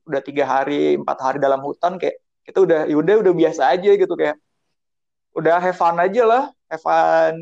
udah 0.09 0.21
tiga 0.25 0.43
hari, 0.47 0.97
empat 0.97 1.17
hari 1.21 1.37
dalam 1.37 1.61
hutan 1.61 1.95
kayak 2.01 2.17
kita 2.47 2.59
udah 2.65 2.79
yaudah 2.91 3.15
udah 3.23 3.33
biasa 3.35 3.61
aja 3.77 3.91
gitu 3.93 4.13
kayak 4.17 4.35
udah 5.37 5.55
have 5.61 5.77
fun 5.77 5.95
aja 6.01 6.21
lah, 6.25 6.43
have 6.71 6.81
fun. 6.81 7.35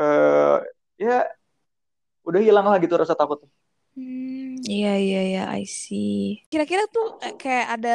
eh 0.00 0.56
ya 0.96 1.28
udah 2.28 2.40
hilang 2.46 2.66
lah 2.70 2.78
gitu 2.82 2.94
rasa 2.98 3.14
takut. 3.18 3.38
Hmm, 3.94 4.56
iya 4.72 4.88
iya 5.04 5.18
iya, 5.28 5.40
I 5.60 5.62
see. 5.82 6.08
Kira-kira 6.50 6.82
tuh 6.94 7.04
eh, 7.24 7.32
kayak 7.42 7.66
ada 7.74 7.88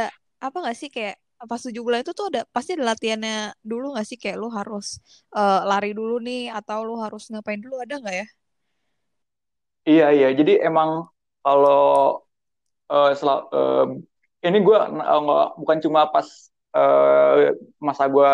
apa 0.45 0.55
nggak 0.61 0.77
sih 0.79 0.89
kayak 0.95 1.15
pas 1.49 1.61
tujuh 1.65 1.81
bulan 1.85 2.01
itu 2.03 2.13
tuh 2.19 2.25
ada 2.29 2.39
pasti 2.55 2.69
ada 2.75 2.85
latihannya 2.91 3.33
dulu 3.69 3.85
nggak 3.93 4.05
sih 4.09 4.17
kayak 4.21 4.37
lu 4.41 4.47
harus 4.57 4.85
eh, 5.37 5.57
lari 5.69 5.89
dulu 5.99 6.13
nih 6.27 6.39
atau 6.57 6.77
lu 6.87 6.93
harus 7.03 7.21
ngapain 7.31 7.61
dulu 7.63 7.75
ada 7.83 7.93
nggak 8.01 8.15
ya? 8.21 8.25
Iya 9.89 10.05
iya. 10.15 10.27
Jadi 10.39 10.51
emang 10.67 10.89
kalau 11.43 11.77
eh, 12.91 13.11
sel- 13.19 13.47
eh, 13.55 13.85
ini 14.47 14.57
gue 14.67 14.77
bukan 15.61 15.77
cuma 15.85 16.01
pas 16.13 16.27
eh, 16.77 17.53
masa 17.81 18.03
gue 18.13 18.31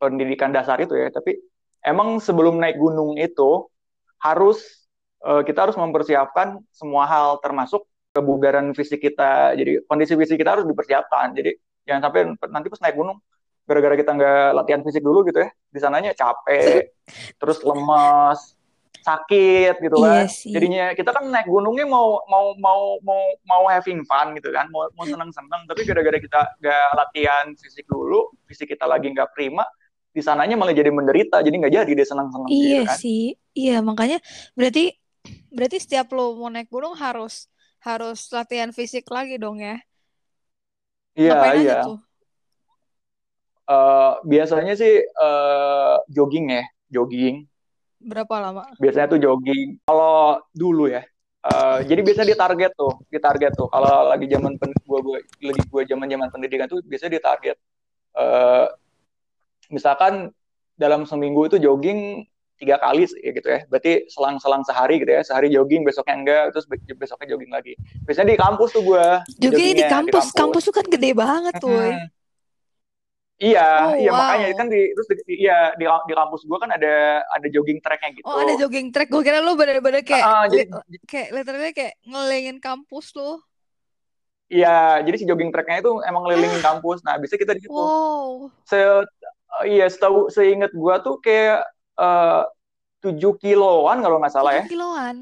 pendidikan 0.00 0.50
dasar 0.56 0.76
itu 0.82 0.94
ya, 0.98 1.08
tapi 1.14 1.38
emang 1.86 2.18
sebelum 2.20 2.58
naik 2.60 2.76
gunung 2.80 3.16
itu 3.20 3.68
harus 4.24 4.83
kita 5.24 5.64
harus 5.64 5.76
mempersiapkan 5.76 6.60
semua 6.68 7.08
hal 7.08 7.40
termasuk 7.40 7.88
kebugaran 8.12 8.70
fisik 8.76 9.00
kita. 9.00 9.56
Jadi 9.56 9.82
kondisi 9.88 10.14
fisik 10.14 10.36
kita 10.36 10.60
harus 10.60 10.66
dipersiapkan. 10.68 11.32
Jadi 11.32 11.56
jangan 11.84 12.08
sampai 12.08 12.20
nanti 12.52 12.68
pas 12.68 12.80
naik 12.84 12.96
gunung 12.96 13.18
gara-gara 13.64 13.96
kita 13.96 14.12
nggak 14.12 14.48
latihan 14.60 14.80
fisik 14.84 15.00
dulu 15.00 15.24
gitu 15.24 15.40
ya, 15.40 15.48
di 15.48 15.78
sananya 15.80 16.12
capek, 16.12 16.92
terus 17.40 17.64
lemas, 17.64 18.52
sakit 19.00 19.80
gitu 19.80 20.04
Iya 20.04 20.24
kan. 20.24 20.26
sih. 20.28 20.52
Jadinya 20.52 20.84
kita 20.92 21.16
kan 21.16 21.24
naik 21.32 21.48
gunungnya 21.48 21.88
mau 21.88 22.20
mau 22.28 22.52
mau 22.60 23.00
mau 23.00 23.22
mau 23.48 23.62
having 23.72 24.04
fun 24.04 24.36
gitu 24.36 24.52
kan, 24.52 24.68
mau 24.68 24.88
mau 24.92 25.04
seneng-seneng, 25.08 25.64
tapi 25.64 25.80
gara-gara 25.88 26.20
kita 26.20 26.40
nggak 26.60 26.88
latihan 26.92 27.46
fisik 27.56 27.88
dulu, 27.88 28.28
fisik 28.44 28.72
kita 28.76 28.84
lagi 28.84 29.08
nggak 29.12 29.32
prima, 29.32 29.64
di 30.12 30.20
sananya 30.20 30.60
malah 30.60 30.76
jadi 30.76 30.92
menderita, 30.92 31.40
jadi 31.40 31.56
nggak 31.64 31.72
jadi 31.72 31.90
dia 31.96 32.06
seneng-seneng 32.08 32.48
gitu 32.52 32.60
Iya 32.68 32.80
kan. 32.84 32.96
sih, 33.00 33.22
iya 33.56 33.76
makanya 33.80 34.20
berarti 34.56 34.92
berarti 35.54 35.78
setiap 35.80 36.10
lo 36.12 36.34
mau 36.36 36.50
naik 36.50 36.68
gunung 36.68 36.98
harus 36.98 37.46
harus 37.84 38.26
latihan 38.32 38.72
fisik 38.72 39.04
lagi 39.12 39.36
dong 39.36 39.60
ya. 39.60 39.76
Iya 41.14 41.30
Ngapain 41.36 41.52
aja 41.54 41.62
iya. 41.62 41.78
tuh? 41.86 41.98
Eh, 43.64 44.12
biasanya 44.28 44.74
sih 44.76 45.00
eh, 45.00 45.96
jogging 46.12 46.46
ya, 46.52 46.64
jogging. 46.92 47.48
Berapa 48.00 48.34
lama? 48.40 48.68
Biasanya 48.76 49.08
tuh 49.16 49.20
jogging. 49.20 49.80
Kalau 49.88 50.42
dulu 50.52 50.90
ya, 50.90 51.00
eh, 51.48 51.78
jadi 51.88 52.00
biasa 52.04 52.28
ditarget 52.28 52.72
tuh, 52.76 52.92
ditarget 53.08 53.52
tuh. 53.56 53.68
Kalau 53.72 54.12
lagi 54.12 54.26
zaman 54.28 54.60
pen, 54.60 54.72
gua, 54.84 55.00
gua 55.00 55.18
lagi 55.40 55.62
gua 55.72 55.82
zaman 55.88 56.08
zaman 56.10 56.28
pendidikan 56.28 56.68
tuh 56.68 56.84
biasanya 56.84 57.16
ditarget. 57.16 57.56
Eh, 58.14 58.66
misalkan 59.72 60.28
dalam 60.76 61.08
seminggu 61.08 61.48
itu 61.48 61.56
jogging 61.56 62.26
tiga 62.60 62.76
kali 62.78 63.04
ya 63.20 63.30
gitu 63.34 63.48
ya. 63.50 63.60
Berarti 63.66 64.06
selang-selang 64.10 64.62
sehari 64.62 65.02
gitu 65.02 65.10
ya. 65.10 65.22
Sehari 65.26 65.50
jogging, 65.50 65.82
besoknya 65.82 66.14
enggak, 66.14 66.42
terus 66.54 66.66
be- 66.70 66.96
besoknya 66.96 67.26
jogging 67.34 67.52
lagi. 67.52 67.74
Biasanya 68.06 68.28
di 68.34 68.38
kampus 68.38 68.70
tuh 68.74 68.82
gua 68.86 69.06
Joggingnya 69.40 69.74
di 69.74 69.84
kampus, 69.86 70.26
kampus 70.32 70.62
tuh 70.70 70.74
kan 70.74 70.86
gede 70.86 71.10
banget 71.12 71.54
tuh. 71.58 71.74
Iya, 73.34 73.66
Oh, 73.90 73.94
iya 73.98 74.10
wow. 74.14 74.20
makanya 74.22 74.46
kan 74.54 74.66
di 74.70 74.80
terus 74.94 75.08
di, 75.10 75.34
iya 75.42 75.74
di, 75.74 75.84
di 75.84 76.14
kampus 76.14 76.46
gua 76.46 76.58
kan 76.62 76.70
ada 76.70 77.18
ada 77.34 77.46
jogging 77.50 77.82
tracknya 77.82 78.14
gitu. 78.14 78.30
Oh, 78.30 78.38
ada 78.38 78.54
jogging 78.54 78.94
track. 78.94 79.10
Gue 79.10 79.22
kira 79.26 79.42
lu 79.42 79.58
bener-bener 79.58 80.06
kayak 80.06 80.22
Ah, 80.22 80.44
jadi 80.46 80.70
li- 80.70 81.02
kayak 81.04 81.28
literally 81.34 81.72
kayak 81.74 81.94
ngelilingin 82.06 82.58
kampus 82.62 83.10
lu. 83.18 83.42
iya, 84.46 85.02
jadi 85.02 85.16
si 85.18 85.24
jogging 85.26 85.50
tracknya 85.50 85.82
itu 85.82 85.92
emang 86.06 86.22
ngelilingin 86.24 86.62
kampus. 86.62 87.02
Nah, 87.02 87.18
bisa 87.18 87.34
kita 87.34 87.58
di 87.58 87.66
situ. 87.66 87.74
Wow. 87.74 88.54
Se 88.70 88.78
iya, 89.66 89.86
setahu 89.90 90.30
seingat 90.30 90.70
gua 90.70 91.02
tuh 91.02 91.18
kayak 91.18 91.66
eh, 91.98 92.42
7 93.04 93.42
kiloan 93.42 94.00
kalau 94.00 94.16
nggak 94.18 94.34
salah 94.34 94.52
ya. 94.56 94.64
7 94.64 94.72
kiloan 94.72 95.14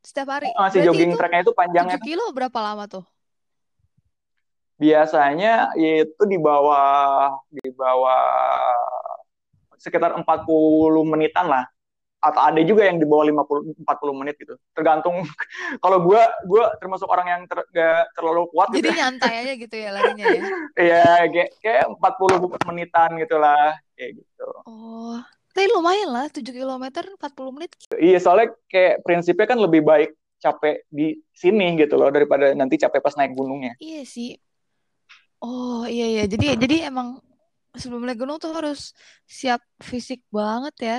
setiap 0.00 0.28
hari. 0.38 0.48
Si 0.48 0.56
Berarti 0.56 0.78
jogging 0.86 1.10
itu 1.12 1.18
tracknya 1.18 1.42
itu 1.44 1.54
7 1.54 1.60
panjangnya 1.60 1.96
tuh 2.00 2.08
kilo 2.08 2.24
berapa 2.32 2.58
lama 2.58 2.84
tuh? 2.88 3.04
biasanya 4.78 5.74
itu 5.74 6.22
di 6.30 6.38
bawah 6.38 7.34
di 7.50 7.66
bawah 7.74 8.22
sekitar 9.74 10.14
40 10.14 10.24
menitan 11.02 11.50
lah. 11.50 11.66
Atau 12.18 12.42
ada 12.42 12.58
juga 12.66 12.82
yang 12.82 12.98
di 12.98 13.06
bawah 13.06 13.30
50 13.30 13.78
40 13.86 14.18
menit 14.22 14.34
gitu. 14.42 14.58
Tergantung 14.74 15.22
kalau 15.84 16.02
gua 16.02 16.26
gua 16.46 16.74
termasuk 16.82 17.06
orang 17.06 17.26
yang 17.30 17.42
ter, 17.46 17.62
gak 17.70 18.10
terlalu 18.18 18.50
kuat 18.50 18.74
gitu. 18.74 18.90
Jadi 18.90 18.98
nyantai 18.98 19.34
aja 19.46 19.52
gitu 19.54 19.76
ya 19.78 19.90
larinya 19.94 20.26
ya. 20.26 20.42
Iya, 20.88 21.06
kayak 21.30 21.50
kayak 21.62 21.84
40 21.94 22.66
menitan 22.70 23.10
gitulah, 23.22 23.74
kayak 23.94 24.18
gitu. 24.18 24.48
Oh, 24.66 25.18
tapi 25.58 25.74
lumayan 25.74 26.14
lah 26.14 26.30
7 26.30 26.54
km 26.54 26.86
40 27.18 27.50
menit. 27.50 27.74
Iya, 27.98 28.22
soalnya 28.22 28.54
kayak 28.70 29.02
prinsipnya 29.02 29.46
kan 29.50 29.58
lebih 29.58 29.82
baik 29.82 30.14
capek 30.38 30.86
di 30.86 31.18
sini 31.34 31.74
gitu 31.74 31.98
loh 31.98 32.14
daripada 32.14 32.54
nanti 32.54 32.78
capek 32.78 33.02
pas 33.02 33.18
naik 33.18 33.34
gunungnya. 33.34 33.74
Iya 33.82 34.06
sih. 34.06 34.38
Oh, 35.42 35.82
iya 35.82 36.06
iya. 36.14 36.24
Jadi 36.30 36.54
jadi 36.62 36.94
emang 36.94 37.18
sebelum 37.74 38.06
naik 38.06 38.22
gunung 38.22 38.38
tuh 38.38 38.54
harus 38.54 38.94
siap 39.26 39.58
fisik 39.82 40.22
banget 40.30 40.74
ya. 40.78 40.98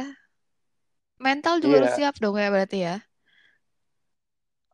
Mental 1.23 1.63
juga 1.63 1.79
harus 1.79 1.95
Iya, 1.95 1.99
siap 2.03 2.15
dong 2.19 2.35
ya 2.35 2.51
berarti 2.51 2.83
ya. 2.83 2.99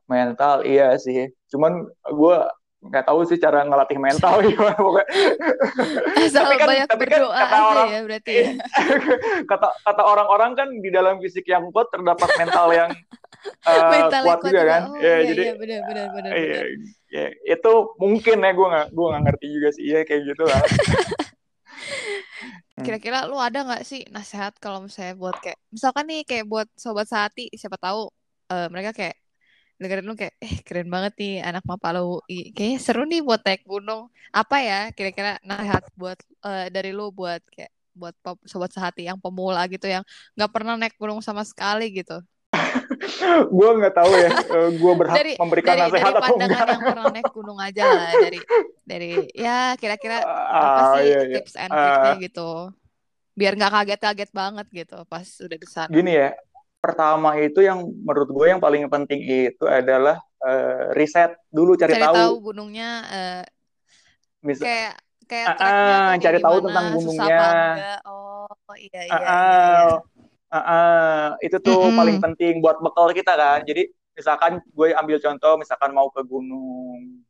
mental 0.10 0.66
iya 0.66 0.98
sih. 0.98 1.30
Cuman 1.54 1.86
gua 2.10 2.50
nggak 2.86 3.06
tahu 3.10 3.20
sih 3.26 3.38
cara 3.42 3.66
ngelatih 3.66 3.98
mental 3.98 4.40
gimana 4.46 4.78
pokoknya. 4.86 5.08
Asal 6.22 6.44
Tapi 6.46 6.56
kan 6.56 6.68
banyak 6.70 6.88
tapi 6.90 7.06
kan 7.10 7.22
kata 7.26 7.46
aja 7.50 7.66
orang 7.66 7.88
ya 7.90 8.00
berarti 8.06 8.32
ya. 8.32 8.46
kata 9.52 9.68
kata 9.82 10.02
orang-orang 10.06 10.52
kan 10.54 10.68
di 10.80 10.90
dalam 10.94 11.18
fisik 11.18 11.46
yang 11.50 11.70
kuat 11.74 11.90
terdapat 11.90 12.30
mental 12.38 12.68
yang 12.72 12.90
eh, 13.70 13.82
Mental 13.90 14.22
kuat 14.26 14.40
kuat 14.42 14.52
juga 14.54 14.64
kan. 14.70 14.82
Oh 14.90 14.98
Ya, 15.02 15.22
iya 15.22 15.28
jadi 15.34 15.44
iya 15.50 15.54
benar 15.58 15.80
benar 15.90 16.06
benar 16.14 16.32
iya, 16.34 16.60
benar. 16.62 16.66
ya, 17.10 17.26
itu 17.58 17.72
mungkin 17.98 18.38
ya 18.42 18.52
gue 18.54 18.68
nggak 18.74 18.88
gue 18.94 19.06
nggak 19.10 19.24
ngerti 19.30 19.46
juga 19.50 19.70
sih 19.74 19.84
ya 19.90 20.00
kayak 20.06 20.22
gitu 20.34 20.44
lah. 20.46 20.62
Kira-kira 22.76 23.24
lu 23.26 23.40
ada 23.40 23.60
nggak 23.66 23.84
sih 23.88 24.04
nasihat 24.12 24.54
kalau 24.60 24.84
misalnya 24.84 25.16
buat 25.16 25.38
kayak 25.40 25.58
misalkan 25.72 26.06
nih 26.06 26.22
kayak 26.28 26.46
buat 26.46 26.68
sobat 26.76 27.08
sehati 27.08 27.48
siapa 27.56 27.80
tahu 27.80 28.12
eh, 28.52 28.68
mereka 28.70 28.92
kayak 28.92 29.16
dengerin 29.76 30.06
lu 30.08 30.16
kayak 30.16 30.34
eh 30.40 30.56
keren 30.64 30.88
banget 30.88 31.14
nih 31.20 31.34
anak 31.44 31.64
Mapala 31.68 32.00
UI 32.04 32.52
kayaknya 32.56 32.80
seru 32.80 33.04
nih 33.04 33.22
buat 33.24 33.42
naik 33.44 33.64
gunung. 33.68 34.08
Apa 34.32 34.56
ya 34.64 34.80
kira-kira 34.96 35.40
nasihat 35.44 35.84
buat 35.96 36.18
eh, 36.48 36.68
dari 36.72 36.92
lu 36.96 37.12
buat 37.12 37.42
kayak 37.52 37.72
buat 37.96 38.16
sobat 38.44 38.72
sehati 38.76 39.08
yang 39.08 39.20
pemula 39.20 39.64
gitu 39.72 39.88
yang 39.88 40.04
nggak 40.36 40.52
pernah 40.52 40.76
naik 40.76 40.96
gunung 41.00 41.24
sama 41.24 41.44
sekali 41.48 41.92
gitu? 41.96 42.20
Gue 43.56 43.70
nggak 43.80 43.96
tahu 43.96 44.12
ya, 44.16 44.30
gue 44.72 44.94
berhak 44.96 45.16
dari 45.18 45.34
memberikan 45.40 45.76
dari 45.76 45.80
dari 45.80 45.92
nasihat 45.92 46.12
atau 46.12 46.22
pandangan 46.24 46.52
enggak. 46.52 46.68
yang 46.76 46.84
pernah 46.84 47.06
naik 47.12 47.30
gunung 47.32 47.58
aja 47.60 47.82
lah 47.84 48.12
dari 48.20 48.40
dari 48.86 49.10
ya 49.36 49.58
kira-kira 49.76 50.18
apa 50.24 50.82
Ah, 50.84 50.94
sih 51.00 51.08
iya, 51.10 51.20
iya. 51.26 51.36
tips 51.40 51.54
and 51.60 51.72
Eh, 51.72 52.14
gitu. 52.28 52.50
Biar 53.36 53.52
nggak 53.60 53.72
kaget-kaget 53.72 54.32
banget 54.32 54.68
gitu 54.72 54.98
pas 55.12 55.28
udah 55.28 55.58
di 55.60 55.68
sana. 55.68 55.92
Gini 55.92 56.12
ya, 56.16 56.30
pertama 56.86 57.30
itu 57.42 57.60
yang 57.66 57.82
menurut 58.06 58.30
gue 58.30 58.46
yang 58.54 58.62
paling 58.62 58.86
penting 58.94 59.20
itu 59.50 59.66
adalah 59.66 60.22
eh, 60.46 60.94
riset 60.94 61.34
dulu, 61.50 61.74
cari 61.74 61.98
cari 61.98 62.04
tahu 62.06 62.14
tahu. 62.14 62.34
gunungnya 62.54 62.90
eh, 63.10 63.44
Mis 64.46 64.62
kayak 64.62 64.94
kayak 65.26 65.48
tuh 65.58 65.72
kayak 65.74 66.22
cari 66.22 66.38
tahu 66.38 66.58
gimana 66.62 66.70
tentang 66.70 66.88
susah 67.02 67.28
gunungnya. 67.28 67.94
oh 68.06 68.76
iya 68.78 69.02
iya 69.10 69.18
iya 69.18 69.26
iya 69.26 69.82
ah, 70.54 70.58
ah, 70.58 70.58
ah. 70.58 71.24
itu 71.42 71.58
tuh 71.58 71.90
paling 71.98 72.22
Mm-mm. 72.22 72.26
penting 72.30 72.54
buat 72.62 72.78
bekal 72.86 73.10
kita 73.18 73.34
kan. 73.34 73.60
Jadi 73.66 73.90
misalkan 74.16 74.62
gue 74.62 74.88
ambil 74.94 75.18
contoh, 75.20 75.54
misalkan 75.58 75.92
mau 75.98 76.08
ke 76.14 76.22
gunung, 76.24 77.26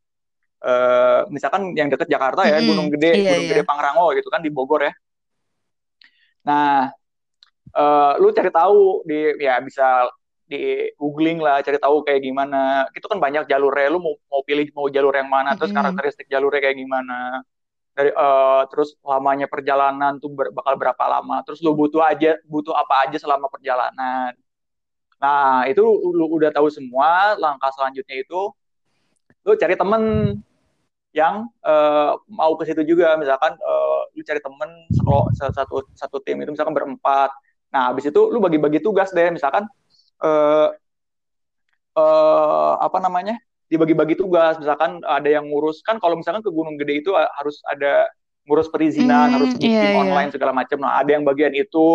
eh, 0.62 1.22
misalkan 1.32 1.72
yang 1.80 1.88
deket 1.88 2.12
Jakarta 2.12 2.44
ya, 2.46 2.60
Mm-mm. 2.60 2.68
Gunung 2.70 2.88
Gede, 2.94 3.12
iya 3.16 3.32
Gunung 3.32 3.48
iya 3.48 3.52
Gede 3.56 3.64
Pangrango 3.64 4.12
gitu 4.14 4.28
kan 4.28 4.44
di 4.44 4.52
Bogor 4.52 4.84
ya. 4.86 4.94
Nah, 6.46 6.94
eh, 7.76 8.14
lu 8.22 8.28
cari 8.32 8.52
tahu 8.52 9.04
di 9.08 9.20
ya 9.40 9.60
bisa 9.62 10.08
di 10.46 10.94
googling 11.00 11.42
lah, 11.42 11.62
cari 11.66 11.78
tahu 11.82 12.06
kayak 12.06 12.22
gimana. 12.22 12.86
Itu 12.94 13.10
kan 13.10 13.18
banyak 13.18 13.50
jalurnya, 13.50 13.88
lu 13.94 14.00
mau 14.00 14.14
mau 14.30 14.42
pilih 14.46 14.70
mau 14.78 14.88
jalur 14.92 15.14
yang 15.16 15.30
mana, 15.30 15.58
terus 15.58 15.74
Mm-mm. 15.74 15.80
karakteristik 15.82 16.28
jalurnya 16.30 16.62
kayak 16.64 16.78
gimana. 16.80 17.42
dari 17.96 18.12
uh, 18.12 18.68
terus 18.68 19.00
lamanya 19.08 19.48
perjalanan 19.48 20.20
tuh 20.20 20.28
ber, 20.28 20.52
bakal 20.52 20.76
berapa 20.76 21.00
lama 21.08 21.40
terus 21.48 21.64
lu 21.64 21.72
butuh 21.72 22.04
aja 22.04 22.36
butuh 22.44 22.76
apa 22.76 23.08
aja 23.08 23.16
selama 23.16 23.48
perjalanan 23.48 24.36
nah 25.16 25.64
itu 25.64 25.80
lu 26.12 26.28
udah 26.28 26.52
tahu 26.52 26.68
semua 26.68 27.40
langkah 27.40 27.72
selanjutnya 27.72 28.20
itu 28.20 28.52
lu 29.48 29.54
cari 29.56 29.80
temen 29.80 30.04
yang 31.16 31.48
uh, 31.64 32.20
mau 32.28 32.60
ke 32.60 32.68
situ 32.68 32.84
juga 32.84 33.16
misalkan 33.16 33.56
uh, 33.64 34.04
lu 34.12 34.22
cari 34.28 34.44
temen 34.44 34.70
satu 35.56 35.88
satu 35.96 36.18
tim 36.20 36.44
itu 36.44 36.52
misalkan 36.52 36.76
berempat 36.76 37.32
nah 37.76 37.92
habis 37.92 38.08
itu 38.08 38.22
lu 38.32 38.40
bagi-bagi 38.40 38.80
tugas 38.80 39.12
deh. 39.12 39.28
Misalkan 39.36 39.68
uh, 40.24 40.72
uh, 42.00 42.74
apa 42.80 43.04
namanya 43.04 43.36
dibagi-bagi 43.68 44.16
tugas. 44.16 44.56
Misalkan 44.56 45.04
ada 45.04 45.28
yang 45.28 45.52
ngurus. 45.52 45.84
Kan 45.84 46.00
kalau 46.00 46.16
misalkan 46.16 46.40
ke 46.40 46.48
Gunung 46.48 46.80
Gede 46.80 47.04
itu 47.04 47.12
harus 47.12 47.60
ada 47.68 48.08
ngurus 48.48 48.72
perizinan 48.72 49.28
hmm, 49.28 49.36
harus 49.36 49.50
booking 49.58 49.74
iya, 49.74 49.92
iya. 49.92 50.00
online 50.00 50.30
segala 50.32 50.56
macam. 50.56 50.80
Nah 50.80 51.04
ada 51.04 51.12
yang 51.12 51.28
bagian 51.28 51.52
itu. 51.52 51.88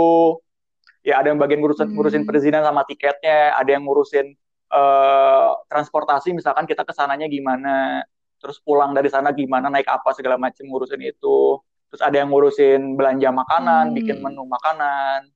Ya 1.01 1.17
ada 1.17 1.33
yang 1.33 1.41
bagian 1.41 1.65
ngurusin 1.65 1.89
hmm. 1.89 1.97
ngurusin 1.97 2.23
perizinan 2.29 2.61
sama 2.61 2.85
tiketnya. 2.85 3.57
Ada 3.57 3.81
yang 3.81 3.89
ngurusin 3.89 4.37
uh, 4.69 5.57
transportasi. 5.73 6.37
Misalkan 6.37 6.69
kita 6.69 6.85
ke 6.85 6.93
sananya 6.93 7.25
gimana. 7.25 8.05
Terus 8.37 8.61
pulang 8.61 8.93
dari 8.93 9.09
sana 9.09 9.33
gimana 9.33 9.73
naik 9.73 9.89
apa 9.89 10.13
segala 10.13 10.37
macam 10.37 10.69
ngurusin 10.69 11.01
itu. 11.01 11.57
Terus 11.89 12.03
ada 12.05 12.21
yang 12.21 12.29
ngurusin 12.29 13.01
belanja 13.01 13.33
makanan 13.33 13.91
hmm. 13.91 13.97
bikin 13.97 14.17
menu 14.21 14.45
makanan 14.45 15.33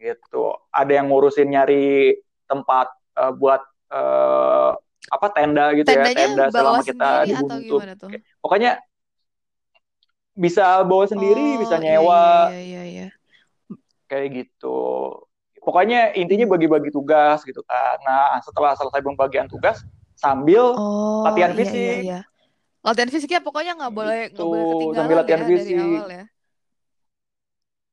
gitu. 0.00 0.56
Ada 0.72 1.00
yang 1.00 1.12
ngurusin 1.12 1.52
nyari 1.52 2.16
tempat 2.48 2.88
uh, 3.20 3.32
buat 3.36 3.62
uh, 3.92 4.74
apa 5.10 5.26
tenda 5.32 5.72
gitu 5.76 5.88
ya, 5.88 6.04
Tendanya 6.04 6.16
ya 6.16 6.26
tenda 6.28 6.44
selama 6.52 6.82
kita 6.84 7.10
di 7.24 7.32
Gunung 7.34 7.62
pokoknya 8.44 8.80
bisa 10.36 10.80
bawa 10.86 11.04
sendiri 11.08 11.56
oh, 11.56 11.60
bisa 11.60 11.76
iya, 11.80 11.84
nyewa. 11.84 12.24
iya, 12.52 12.60
iya, 12.60 12.60
iya, 12.60 12.82
iya. 12.88 13.08
kayak 14.08 14.28
gitu. 14.34 14.78
Pokoknya 15.60 16.16
intinya 16.16 16.56
bagi-bagi 16.56 16.88
tugas 16.88 17.44
gitu 17.44 17.60
kan. 17.68 18.00
Nah 18.00 18.40
setelah 18.40 18.72
selesai 18.72 19.04
pembagian 19.04 19.44
tugas 19.46 19.84
sambil 20.16 20.74
oh, 20.76 21.24
latihan 21.28 21.52
iya, 21.52 21.58
fisik. 21.60 21.76
iya, 21.76 21.96
iya 22.00 22.20
latihan 22.80 23.10
fisiknya 23.12 23.40
pokoknya 23.44 23.72
nggak 23.76 23.92
boleh 23.92 24.20
nggak 24.32 24.46
boleh 24.46 24.64
ketinggalan 24.64 24.96
sambil 24.96 25.16
latihan 25.20 25.40
ya 25.40 25.46
fisik. 25.48 25.74
dari 25.76 25.84
awal 25.84 26.08
ya. 26.08 26.24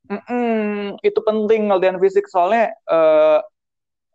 Mm-mm, 0.08 1.00
itu 1.04 1.20
penting 1.24 1.68
latihan 1.68 2.00
fisik. 2.00 2.26
Soalnya 2.32 2.72
uh, 2.88 3.40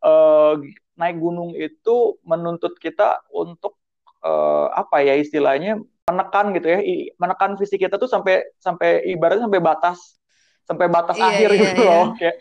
uh, 0.05 0.55
naik 0.97 1.17
gunung 1.21 1.53
itu 1.57 2.17
menuntut 2.25 2.77
kita 2.81 3.21
untuk 3.33 3.77
uh, 4.25 4.73
apa 4.73 5.05
ya 5.05 5.17
istilahnya 5.17 5.81
menekan 6.09 6.57
gitu 6.57 6.67
ya. 6.69 6.81
Menekan 7.21 7.61
fisik 7.61 7.85
kita 7.85 8.01
tuh 8.01 8.09
sampai 8.09 8.43
sampai 8.57 9.05
ibaratnya 9.13 9.47
sampai 9.47 9.63
batas. 9.63 9.99
Sampai 10.63 10.87
batas 10.87 11.19
iya, 11.19 11.27
akhir 11.29 11.51
iya, 11.53 11.61
gitu 11.61 11.81
iya. 11.83 11.91
loh. 11.91 12.07
Kayak 12.17 12.37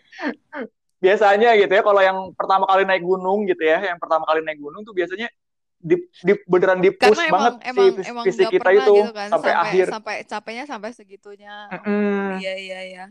biasanya 1.01 1.49
gitu 1.57 1.73
ya 1.73 1.81
kalau 1.81 2.01
yang 2.01 2.17
pertama 2.37 2.69
kali 2.69 2.85
naik 2.85 3.01
gunung 3.01 3.49
gitu 3.49 3.65
ya 3.65 3.81
yang 3.81 3.97
pertama 3.97 4.21
kali 4.29 4.45
naik 4.45 4.61
gunung 4.61 4.85
tuh 4.85 4.93
biasanya 4.93 5.33
di, 5.81 5.97
di 6.21 6.33
beneran 6.45 6.77
di 6.77 6.93
push 6.93 7.17
Karena 7.17 7.33
banget 7.33 7.53
emang, 7.73 7.85
si 7.89 8.09
emang, 8.13 8.25
fisik 8.29 8.47
kita 8.53 8.69
itu 8.69 8.93
gitu 9.01 9.13
kan, 9.17 9.27
sampai, 9.33 9.49
sampai 9.49 9.53
akhir. 9.57 9.85
sampai 9.89 10.15
capeknya 10.29 10.63
sampai 10.69 10.89
segitunya. 10.93 11.55
Mm 11.73 12.37
iya 12.37 12.53
iya 12.53 12.79
iya 12.85 13.05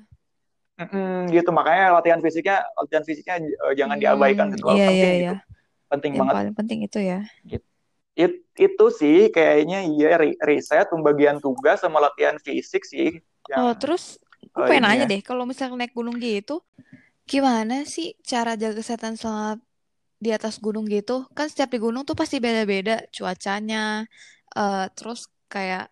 mm 0.80 1.28
gitu. 1.28 1.50
Makanya 1.52 2.00
latihan 2.00 2.20
fisiknya 2.24 2.64
latihan 2.74 3.04
fisiknya 3.04 3.36
uh, 3.60 3.74
jangan 3.76 4.00
hmm, 4.00 4.04
diabaikan 4.08 4.46
gitu. 4.56 4.64
Iya, 4.72 4.88
penting 4.88 4.96
iya, 4.96 5.10
iya. 5.12 5.34
gitu 5.36 5.50
penting 5.90 6.12
Yang 6.14 6.20
banget. 6.22 6.34
paling 6.38 6.54
penting 6.56 6.78
itu 6.86 6.98
ya. 7.02 7.20
Gitu. 7.42 7.66
It, 8.14 8.34
itu 8.54 8.86
sih 8.94 9.18
kayaknya 9.34 9.86
iya 9.86 10.18
riset 10.44 10.86
pembagian 10.90 11.42
tugas 11.42 11.82
sama 11.82 11.98
latihan 11.98 12.38
fisik 12.38 12.86
sih. 12.86 13.18
Yang, 13.50 13.58
oh 13.58 13.74
terus 13.74 14.04
aku 14.54 14.66
uh, 14.66 14.68
pengen 14.70 14.86
nanya 14.86 15.04
ya. 15.04 15.10
deh 15.10 15.20
kalau 15.26 15.44
misalnya 15.44 15.84
naik 15.84 15.92
gunung 15.92 16.16
gitu 16.16 16.62
gimana 17.26 17.86
sih 17.86 18.18
cara 18.26 18.58
jaga 18.58 18.82
kesehatan 18.82 19.14
selama 19.14 19.58
di 20.20 20.30
atas 20.30 20.62
gunung 20.62 20.86
gitu? 20.86 21.26
Kan 21.34 21.50
setiap 21.50 21.70
di 21.74 21.78
gunung 21.82 22.06
tuh 22.06 22.14
pasti 22.14 22.38
beda-beda 22.38 23.02
cuacanya 23.10 24.06
uh, 24.54 24.86
terus 24.94 25.26
kayak 25.50 25.90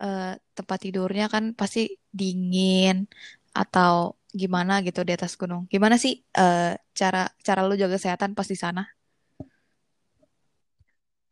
uh, 0.00 0.36
tempat 0.56 0.78
tidurnya 0.78 1.26
kan 1.28 1.52
pasti 1.58 1.96
dingin 2.08 3.10
atau 3.50 4.14
gimana 4.34 4.82
gitu 4.82 5.06
di 5.06 5.14
atas 5.14 5.38
gunung 5.38 5.70
gimana 5.70 5.94
sih 5.94 6.18
uh, 6.34 6.74
cara 6.92 7.30
cara 7.46 7.60
lu 7.62 7.78
jaga 7.78 7.96
kesehatan 7.96 8.34
pas 8.34 8.50
di 8.50 8.58
sana 8.58 8.84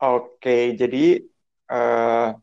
Oke, 0.02 0.74
jadi 0.74 1.22
uh, 1.70 2.34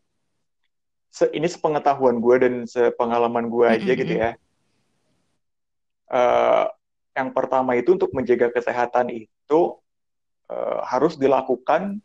se 1.12 1.28
ini 1.36 1.44
sepengetahuan 1.44 2.24
gue 2.24 2.36
dan 2.40 2.54
sepengalaman 2.64 3.52
gue 3.52 3.66
aja 3.68 3.84
mm 3.84 3.92
-hmm. 3.92 4.00
gitu 4.00 4.14
ya. 4.16 4.32
Uh, 6.08 6.72
yang 7.20 7.36
pertama 7.36 7.76
itu 7.76 8.00
untuk 8.00 8.16
menjaga 8.16 8.48
kesehatan 8.56 9.12
itu 9.12 9.76
uh, 10.48 10.80
harus 10.88 11.20
dilakukan 11.20 12.00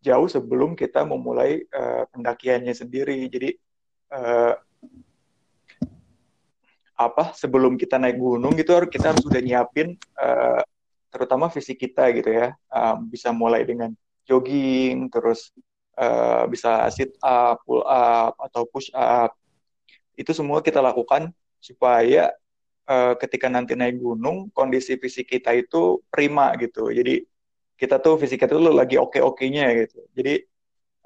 jauh 0.00 0.24
sebelum 0.24 0.72
kita 0.72 1.04
memulai 1.04 1.60
uh, 1.68 2.08
pendakiannya 2.08 2.72
sendiri. 2.72 3.28
Jadi 3.28 3.60
uh, 4.08 4.56
apa 6.94 7.34
sebelum 7.34 7.74
kita 7.74 7.98
naik 7.98 8.18
gunung 8.18 8.54
gitu 8.54 8.70
kita 8.86 9.10
harus 9.10 9.22
sudah 9.26 9.42
nyiapin 9.42 9.98
uh, 10.14 10.62
terutama 11.14 11.46
fisik 11.46 11.78
kita 11.78 12.10
gitu 12.10 12.34
ya. 12.34 12.58
Um, 12.66 13.06
bisa 13.06 13.30
mulai 13.30 13.62
dengan 13.62 13.94
jogging, 14.26 15.06
terus 15.14 15.54
uh, 15.94 16.50
bisa 16.50 16.90
sit 16.90 17.14
up, 17.22 17.62
pull 17.62 17.86
up 17.86 18.34
atau 18.42 18.66
push 18.66 18.90
up. 18.90 19.30
Itu 20.18 20.34
semua 20.34 20.58
kita 20.58 20.82
lakukan 20.82 21.30
supaya 21.62 22.34
uh, 22.90 23.14
ketika 23.16 23.46
nanti 23.46 23.78
naik 23.78 24.02
gunung 24.02 24.50
kondisi 24.50 24.98
fisik 24.98 25.30
kita 25.30 25.56
itu 25.56 26.04
prima 26.12 26.52
gitu 26.60 26.92
jadi 26.92 27.24
kita 27.74 27.98
tuh 27.98 28.20
fisik 28.20 28.44
kita 28.44 28.52
tuh 28.54 28.70
lagi 28.70 29.00
oke-okenya 29.00 29.66
gitu 29.84 30.04
jadi 30.12 30.44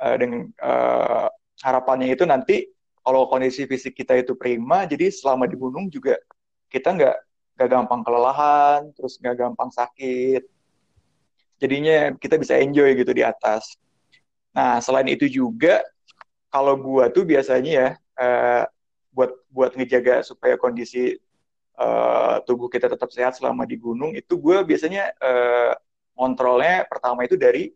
uh, 0.03 0.17
dengan 0.19 0.41
uh, 0.59 1.31
harapannya 1.63 2.11
itu 2.11 2.27
nanti 2.27 2.67
kalau 3.09 3.25
kondisi 3.25 3.65
fisik 3.65 3.97
kita 3.97 4.21
itu 4.21 4.37
prima 4.37 4.85
jadi 4.85 5.09
selama 5.09 5.49
di 5.49 5.57
gunung 5.57 5.89
juga 5.89 6.21
kita 6.69 6.93
nggak 6.93 7.17
nggak 7.57 7.69
gampang 7.73 8.05
kelelahan 8.05 8.93
terus 8.93 9.17
nggak 9.17 9.49
gampang 9.49 9.73
sakit. 9.73 10.45
Jadinya 11.59 12.13
kita 12.21 12.37
bisa 12.37 12.61
enjoy 12.61 12.93
gitu 13.01 13.17
di 13.17 13.25
atas. 13.25 13.81
Nah 14.53 14.77
selain 14.85 15.09
itu 15.09 15.25
juga 15.25 15.81
kalau 16.53 16.77
gua 16.77 17.09
tuh 17.09 17.25
biasanya 17.25 17.73
ya 17.73 17.89
uh, 18.21 18.65
buat 19.17 19.33
buat 19.49 19.73
ngejaga 19.73 20.21
supaya 20.21 20.61
kondisi 20.61 21.17
uh, 21.81 22.45
tubuh 22.45 22.69
kita 22.69 22.93
tetap 22.93 23.09
sehat 23.09 23.35
selama 23.35 23.65
di 23.65 23.81
gunung 23.81 24.13
itu 24.13 24.37
gue 24.37 24.63
biasanya 24.63 25.11
uh, 25.19 25.73
kontrolnya 26.13 26.85
pertama 26.91 27.25
itu 27.25 27.35
dari 27.39 27.73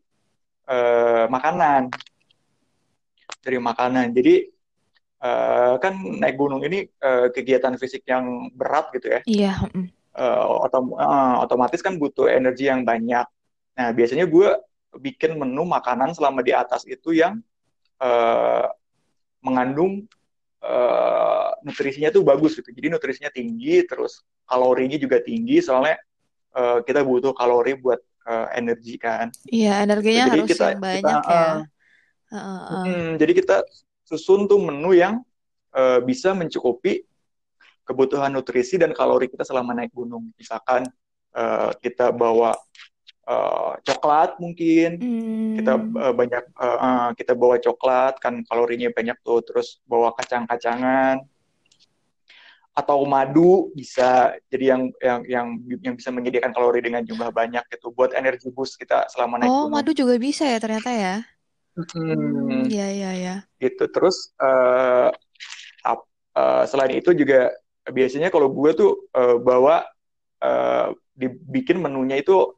uh, 0.68 1.27
makanan. 1.27 1.90
Dari 3.42 3.59
makanan. 3.59 4.14
Jadi 4.14 4.47
uh, 5.23 5.79
kan 5.79 5.95
naik 5.97 6.37
gunung 6.37 6.61
ini 6.67 6.91
uh, 7.01 7.31
kegiatan 7.31 7.79
fisik 7.79 8.03
yang 8.05 8.51
berat 8.53 8.91
gitu 8.93 9.07
ya 9.09 9.21
iya 9.25 9.55
uh, 10.19 10.67
otom 10.67 10.99
uh, 10.99 11.41
otomatis 11.47 11.81
kan 11.81 11.97
butuh 11.97 12.29
energi 12.29 12.67
yang 12.67 12.83
banyak 12.83 13.25
nah 13.73 13.89
biasanya 13.95 14.29
gue 14.29 14.53
bikin 15.01 15.41
menu 15.41 15.65
makanan 15.65 16.13
selama 16.13 16.45
di 16.45 16.53
atas 16.53 16.85
itu 16.85 17.17
yang 17.17 17.41
uh, 18.03 18.69
mengandung 19.41 20.05
uh, 20.63 21.51
nutrisinya 21.67 22.13
tuh 22.13 22.23
bagus 22.23 22.59
gitu. 22.59 22.71
Jadi 22.71 22.87
nutrisinya 22.93 23.31
tinggi, 23.33 23.83
terus 23.89 24.21
kalorinya 24.47 24.99
juga 25.01 25.19
tinggi 25.23 25.65
soalnya 25.65 25.99
uh, 26.55 26.85
kita 26.85 27.03
butuh 27.03 27.33
kalori 27.33 27.79
buat 27.79 28.01
uh, 28.29 28.53
energi 28.55 29.01
kan. 29.01 29.33
Iya, 29.51 29.83
energinya 29.83 30.31
jadi 30.31 30.41
harus 30.45 30.49
kita, 30.51 30.67
yang 30.77 30.83
banyak 30.83 31.03
kita, 31.03 31.35
ya. 31.35 31.43
Uh, 32.33 32.37
uh, 32.37 32.61
uh. 32.63 32.85
Hmm, 32.87 33.09
jadi 33.21 33.33
kita 33.37 33.57
susun 34.12 34.44
tuh 34.44 34.61
menu 34.61 34.92
yang 34.92 35.25
uh, 35.72 36.05
bisa 36.05 36.37
mencukupi 36.37 37.09
kebutuhan 37.88 38.29
nutrisi 38.29 38.77
dan 38.77 38.92
kalori 38.92 39.27
kita 39.33 39.42
selama 39.42 39.72
naik 39.72 39.90
gunung. 39.96 40.31
Misalkan 40.37 40.85
uh, 41.33 41.72
kita 41.81 42.12
bawa 42.12 42.53
uh, 43.27 43.72
coklat 43.81 44.37
mungkin 44.37 45.01
hmm. 45.01 45.53
kita 45.59 45.72
uh, 45.81 46.14
banyak 46.14 46.44
uh, 46.61 46.79
uh, 46.79 47.09
kita 47.16 47.33
bawa 47.33 47.57
coklat 47.59 48.20
kan 48.20 48.44
kalorinya 48.46 48.92
banyak 48.92 49.16
tuh 49.25 49.40
terus 49.42 49.81
bawa 49.88 50.12
kacang-kacangan 50.14 51.25
atau 52.72 53.05
madu 53.05 53.68
bisa 53.77 54.33
jadi 54.48 54.72
yang 54.72 54.83
yang 55.05 55.20
yang 55.29 55.46
yang 55.85 55.94
bisa 55.96 56.09
menyediakan 56.09 56.57
kalori 56.57 56.81
dengan 56.81 57.05
jumlah 57.05 57.29
banyak 57.29 57.61
gitu 57.68 57.92
buat 57.92 58.16
energi 58.16 58.48
boost 58.48 58.81
kita 58.81 59.12
selama 59.12 59.37
naik 59.37 59.53
oh, 59.53 59.68
gunung. 59.68 59.68
Oh, 59.68 59.75
madu 59.77 59.92
juga 59.92 60.16
bisa 60.16 60.48
ya 60.48 60.57
ternyata 60.57 60.88
ya. 60.88 61.20
Hmm, 61.73 62.69
ya 62.69 62.89
ya 62.93 63.11
ya. 63.17 63.35
Gitu 63.57 63.85
terus 63.89 64.33
uh, 64.41 65.09
uh, 66.37 66.63
selain 66.69 66.99
itu 66.99 67.17
juga 67.17 67.53
biasanya 67.89 68.29
kalau 68.29 68.53
gue 68.53 68.71
tuh 68.77 68.93
uh, 69.17 69.41
bawa 69.41 69.87
uh, 70.45 70.93
dibikin 71.17 71.81
menunya 71.81 72.21
itu 72.21 72.53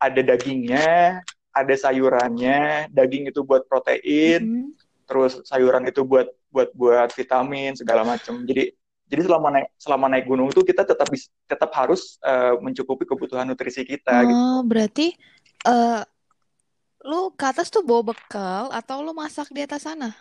ada 0.00 0.20
dagingnya, 0.24 1.20
ada 1.52 1.74
sayurannya, 1.76 2.88
daging 2.88 3.28
itu 3.28 3.44
buat 3.44 3.68
protein, 3.68 4.40
mm 4.40 4.48
-hmm. 4.48 4.68
terus 5.04 5.44
sayuran 5.44 5.84
itu 5.84 6.02
buat 6.02 6.30
buat 6.50 6.68
buat 6.74 7.10
vitamin 7.14 7.78
segala 7.78 8.02
macam 8.02 8.42
jadi 8.42 8.74
jadi 9.10 9.26
selama 9.26 9.48
naik 9.54 9.66
selama 9.78 10.06
naik 10.10 10.26
gunung 10.26 10.50
itu 10.50 10.62
kita 10.66 10.82
tetap 10.82 11.08
tetap 11.46 11.70
harus 11.74 12.18
uh, 12.26 12.58
mencukupi 12.58 13.06
kebutuhan 13.06 13.46
nutrisi 13.46 13.86
kita 13.86 14.22
oh 14.22 14.26
gitu. 14.26 14.38
berarti 14.66 15.06
uh, 15.66 16.02
lu 17.04 17.32
ke 17.32 17.44
atas 17.48 17.72
tuh 17.72 17.80
bawa 17.80 18.12
bekal 18.12 18.68
atau 18.70 19.00
lu 19.00 19.16
masak 19.16 19.48
di 19.52 19.64
atas 19.64 19.88
sana 19.88 20.12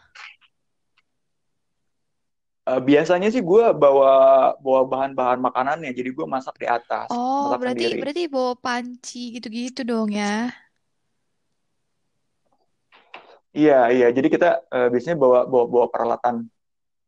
uh, 2.69 2.79
biasanya 2.79 3.27
sih 3.33 3.43
gue 3.43 3.65
bawa 3.75 4.13
bawa 4.63 4.81
bahan-bahan 4.87 5.39
makanannya 5.43 5.91
jadi 5.91 6.09
gue 6.13 6.25
masak 6.29 6.55
di 6.55 6.67
atas 6.69 7.11
oh 7.11 7.51
masak 7.51 7.59
berarti 7.59 7.83
sendiri. 7.83 7.99
berarti 7.99 8.23
bawa 8.31 8.53
panci 8.55 9.23
gitu-gitu 9.35 9.81
dong 9.83 10.13
ya 10.13 10.53
Iya, 13.49 13.89
iya. 13.89 14.07
Jadi 14.13 14.27
kita 14.29 14.61
uh, 14.69 14.87
biasanya 14.93 15.17
bawa 15.17 15.49
bawa 15.49 15.65
bawa 15.65 15.85
peralatan 15.89 16.45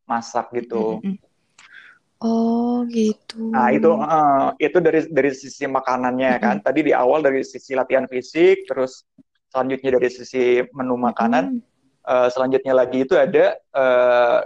masak 0.10 0.50
gitu. 0.58 0.98
Oh, 2.22 2.82
gitu. 2.90 3.54
Nah, 3.54 3.70
itu 3.70 3.90
uh, 3.94 4.54
itu 4.58 4.78
dari 4.82 5.06
dari 5.10 5.32
sisi 5.38 5.70
makanannya 5.70 6.34
kan. 6.42 6.58
Tadi 6.62 6.90
di 6.90 6.94
awal 6.94 7.22
dari 7.22 7.46
sisi 7.46 7.78
latihan 7.78 8.10
fisik, 8.10 8.66
terus 8.66 9.06
selanjutnya 9.52 10.00
dari 10.00 10.10
sisi 10.10 10.64
menu 10.72 10.96
makanan. 10.98 11.60
Uh, 12.02 12.26
selanjutnya 12.34 12.74
lagi 12.74 13.06
itu 13.06 13.14
ada 13.14 13.62
uh, 13.78 14.42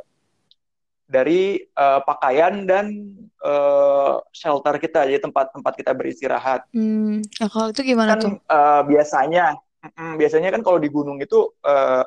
dari 1.07 1.63
uh, 1.77 2.03
pakaian 2.03 2.67
dan 2.67 3.15
uh, 3.39 4.19
shelter 4.35 4.75
kita, 4.75 5.07
jadi 5.07 5.23
tempat-tempat 5.23 5.73
kita 5.79 5.95
beristirahat. 5.95 6.67
Hmm, 6.75 7.23
nah, 7.39 7.47
kalau 7.47 7.71
itu 7.71 7.95
gimana 7.95 8.19
kan, 8.19 8.21
tuh? 8.25 8.31
Uh, 8.51 8.81
biasanya 8.83 9.55
Mm, 9.93 10.17
biasanya 10.17 10.49
kan 10.49 10.61
kalau 10.65 10.81
di 10.81 10.89
gunung 10.89 11.21
itu 11.21 11.53
uh, 11.61 12.03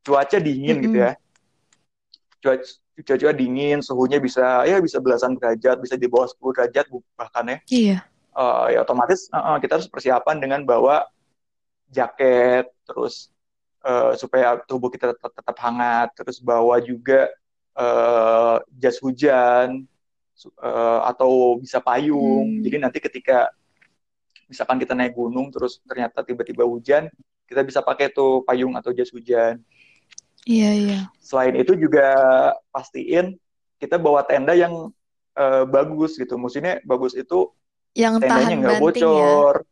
cuaca 0.00 0.38
dingin 0.40 0.80
mm 0.80 0.80
-hmm. 0.80 0.84
gitu 0.88 0.96
ya. 0.96 1.12
Cuaca, 2.40 2.64
cuaca 3.04 3.30
dingin, 3.36 3.78
suhunya 3.84 4.18
bisa 4.22 4.64
ya 4.64 4.80
bisa 4.80 4.96
belasan 5.02 5.36
derajat, 5.36 5.76
bisa 5.82 5.94
di 6.00 6.08
bawah 6.08 6.28
10 6.28 6.56
derajat 6.56 6.86
bahkan 7.18 7.44
ya. 7.44 7.58
Iya. 7.68 7.98
Uh, 8.32 8.66
ya 8.72 8.80
otomatis 8.80 9.28
uh, 9.28 9.36
uh, 9.36 9.56
kita 9.60 9.76
harus 9.76 9.92
persiapan 9.92 10.40
dengan 10.40 10.60
bawa 10.64 11.04
jaket, 11.92 12.66
terus 12.88 13.28
uh, 13.84 14.16
supaya 14.16 14.56
tubuh 14.64 14.88
kita 14.88 15.12
tetap, 15.12 15.30
tetap 15.30 15.56
hangat, 15.60 16.08
terus 16.16 16.40
bawa 16.40 16.80
juga 16.80 17.28
uh, 17.76 18.58
jas 18.80 18.96
hujan 18.98 19.84
uh, 20.58 21.00
atau 21.06 21.60
bisa 21.60 21.78
payung. 21.78 22.58
Hmm. 22.58 22.62
Jadi 22.64 22.76
nanti 22.80 22.98
ketika 22.98 23.52
misalkan 24.48 24.80
kita 24.80 24.96
naik 24.96 25.12
gunung 25.12 25.52
terus 25.52 25.78
ternyata 25.84 26.24
tiba-tiba 26.24 26.64
hujan, 26.64 27.12
kita 27.44 27.60
bisa 27.60 27.84
pakai 27.84 28.08
tuh 28.08 28.40
payung 28.48 28.72
atau 28.74 28.90
jas 28.96 29.12
hujan. 29.12 29.60
Iya, 30.42 30.70
iya. 30.74 31.00
Selain 31.22 31.54
itu 31.54 31.78
juga 31.78 32.08
pastiin 32.74 33.38
kita 33.78 33.94
bawa 34.00 34.26
tenda 34.26 34.56
yang 34.56 34.90
uh, 35.38 35.64
bagus 35.68 36.18
gitu. 36.18 36.34
Maksudnya 36.34 36.82
bagus 36.82 37.14
itu 37.14 37.52
yang 37.92 38.18
tendanya 38.18 38.56
nggak 38.56 38.76
ya? 38.78 38.82
bocor. 38.82 39.54
Ya? 39.62 39.71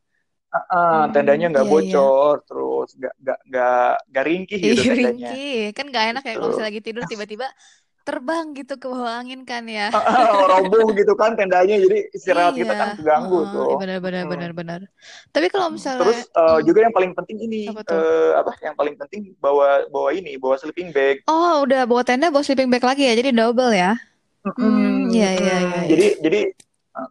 Uh, 0.51 0.59
uh, 0.59 0.67
hmm, 1.07 1.15
tendanya 1.15 1.47
nggak 1.47 1.63
iya, 1.63 1.71
iya. 1.71 1.79
bocor, 1.95 2.35
iya. 2.35 2.47
terus 2.51 2.89
nggak 2.99 3.15
nggak 3.23 3.39
nggak 3.47 3.93
nggak 4.11 4.25
ringkih 4.27 4.59
gitu 4.59 4.83
tendanya. 4.83 5.31
Ringkih, 5.31 5.63
kan 5.79 5.87
nggak 5.87 6.05
enak 6.11 6.23
ya 6.27 6.33
kalau 6.35 6.49
misalnya 6.51 6.69
lagi 6.75 6.81
tidur 6.83 7.05
tiba-tiba 7.07 7.47
terbang 8.11 8.57
gitu 8.57 8.75
ke 8.81 8.87
bawah 8.89 9.23
angin 9.23 9.47
kan 9.47 9.63
ya. 9.71 9.93
Roboh 10.51 10.91
gitu 10.97 11.15
kan 11.15 11.37
tendanya 11.39 11.79
jadi 11.79 12.11
istirahat 12.11 12.57
iya. 12.57 12.67
kita 12.67 12.73
kan 12.75 12.89
terganggu 12.97 13.39
oh, 13.39 13.47
tuh. 13.53 13.79
Benar 13.79 14.03
benar 14.03 14.25
hmm. 14.27 14.33
benar 14.33 14.51
benar. 14.51 14.81
Tapi 15.31 15.47
kalau 15.53 15.71
misalnya 15.71 16.03
Terus 16.03 16.21
uh, 16.35 16.59
hmm. 16.59 16.67
juga 16.67 16.79
yang 16.89 16.95
paling 16.99 17.13
penting 17.15 17.39
ini 17.47 17.61
apa, 17.71 17.87
uh, 17.87 18.31
apa 18.41 18.51
yang 18.65 18.75
paling 18.75 18.95
penting 18.99 19.21
bawa 19.39 19.87
bawa 19.93 20.11
ini, 20.17 20.35
bawa 20.41 20.57
sleeping 20.59 20.91
bag. 20.91 21.23
Oh, 21.31 21.63
udah 21.63 21.85
bawa 21.87 22.03
tenda, 22.03 22.33
bawa 22.33 22.43
sleeping 22.43 22.67
bag 22.73 22.83
lagi 22.83 23.07
ya. 23.07 23.15
Jadi 23.15 23.31
double 23.31 23.71
ya. 23.71 23.95
Hmm, 24.41 25.13
iya 25.13 25.31
iya 25.37 25.57
iya. 25.61 25.81
Jadi 25.87 26.07
jadi 26.25 26.41
uh, 26.97 27.09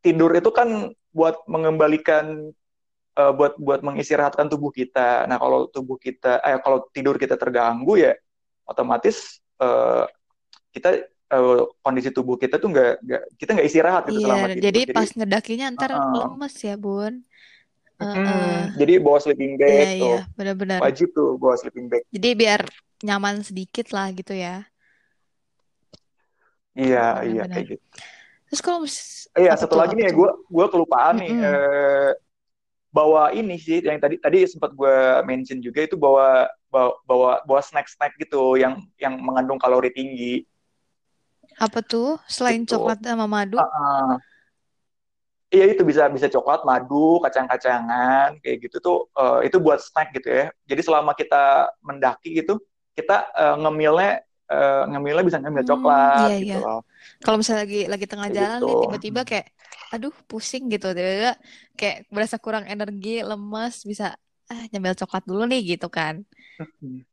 tidur 0.00 0.30
itu 0.32 0.50
kan 0.54 0.94
buat 1.10 1.42
mengembalikan 1.50 2.54
uh, 3.18 3.32
buat 3.34 3.58
buat 3.58 3.80
mengistirahatkan 3.82 4.46
tubuh 4.46 4.70
kita. 4.70 5.26
Nah, 5.26 5.36
kalau 5.36 5.66
tubuh 5.66 5.98
kita 5.98 6.38
eh 6.46 6.62
kalau 6.62 6.86
tidur 6.94 7.18
kita 7.18 7.34
terganggu 7.34 7.98
ya 7.98 8.14
otomatis 8.62 9.42
uh, 9.58 10.06
kita 10.70 11.02
uh, 11.34 11.66
kondisi 11.82 12.14
tubuh 12.14 12.38
kita 12.38 12.62
tuh 12.62 12.70
nggak 12.70 12.94
kita 13.34 13.50
nggak 13.58 13.66
istirahat 13.66 14.02
gitu 14.06 14.22
iya, 14.22 14.26
selama 14.30 14.46
tidur. 14.54 14.64
Jadi 14.70 14.80
pas 14.94 15.08
ngedakinya 15.10 15.66
ntar 15.74 15.90
uh, 15.98 16.14
lemes 16.14 16.54
ya 16.62 16.76
bun. 16.78 17.14
Uh, 17.98 18.14
uh. 18.14 18.58
Jadi 18.78 19.02
bawa 19.02 19.18
sleeping 19.18 19.58
bag 19.58 19.74
iya, 19.74 19.82
tuh. 19.98 20.06
Iya, 20.06 20.20
benar-benar. 20.38 20.78
Wajib 20.78 21.10
tuh 21.10 21.34
bawa 21.34 21.58
sleeping 21.58 21.90
bag. 21.90 22.06
Jadi 22.14 22.28
biar 22.38 22.62
nyaman 23.02 23.42
sedikit 23.42 23.90
lah 23.90 24.14
gitu 24.14 24.38
ya. 24.38 24.62
Iya, 26.78 27.18
bener 27.18 27.26
-bener. 27.26 27.34
iya 27.34 27.42
kayak 27.50 27.66
gitu. 27.74 27.86
Terus 28.48 28.62
kalau 28.64 28.80
Iya, 29.38 29.52
satu 29.54 29.76
lagi 29.76 29.92
nih 29.94 30.08
ya, 30.08 30.12
gue 30.16 30.30
gue 30.50 30.66
kelupaan 30.72 31.20
mm 31.20 31.22
-hmm. 31.22 31.36
nih. 31.42 31.46
Eh, 31.46 32.10
bawa 32.88 33.30
ini 33.36 33.60
sih 33.60 33.84
yang 33.84 34.00
tadi 34.00 34.16
tadi 34.16 34.48
sempat 34.48 34.72
gue 34.72 34.96
mention 35.28 35.60
juga 35.60 35.84
itu 35.84 35.94
bawa 35.94 36.48
bawa 36.72 36.96
bawa, 37.04 37.30
bawa 37.44 37.60
snack 37.60 37.88
snack 37.88 38.16
gitu 38.16 38.56
yang 38.56 38.80
yang 38.96 39.20
mengandung 39.20 39.60
kalori 39.60 39.92
tinggi 39.92 40.48
apa 41.58 41.82
tuh 41.82 42.22
selain 42.30 42.62
gitu. 42.62 42.78
coklat 42.78 43.02
sama 43.02 43.26
madu? 43.26 43.58
Uh, 43.58 43.66
uh, 43.66 44.10
iya 45.50 45.74
itu 45.74 45.82
bisa 45.82 46.06
bisa 46.06 46.30
coklat, 46.30 46.62
madu, 46.62 47.18
kacang-kacangan 47.18 48.38
kayak 48.38 48.56
gitu 48.62 48.76
tuh 48.78 48.98
uh, 49.18 49.42
itu 49.42 49.58
buat 49.58 49.82
snack 49.82 50.14
gitu 50.14 50.30
ya. 50.30 50.46
Jadi 50.70 50.80
selama 50.86 51.12
kita 51.18 51.72
mendaki 51.82 52.38
gitu 52.38 52.62
kita 52.94 53.26
uh, 53.34 53.56
ngemilnya 53.58 54.22
uh, 54.50 54.82
ngemilnya 54.90 55.24
bisa 55.24 55.38
ngemil 55.40 55.64
hmm, 55.64 55.70
coklat 55.70 56.28
iya, 56.32 56.38
gitu 56.40 56.58
iya. 56.58 56.66
loh. 56.66 56.80
Kalau 57.22 57.36
misalnya 57.40 57.62
lagi 57.64 57.80
lagi 57.86 58.06
tengah 58.08 58.28
kayak 58.28 58.38
jalan 58.38 58.58
gitu. 58.58 58.66
nih 58.66 58.76
tiba-tiba 58.84 59.20
kayak 59.24 59.46
aduh 59.88 60.14
pusing 60.28 60.64
gitu 60.68 60.92
tiba-tiba 60.92 61.32
kayak 61.78 61.98
berasa 62.12 62.36
kurang 62.36 62.64
energi 62.68 63.24
lemas 63.24 63.84
bisa 63.84 64.16
ah 64.48 64.62
nyemil 64.72 64.96
coklat 64.96 65.24
dulu 65.28 65.44
nih 65.48 65.76
gitu 65.76 65.88
kan. 65.92 66.24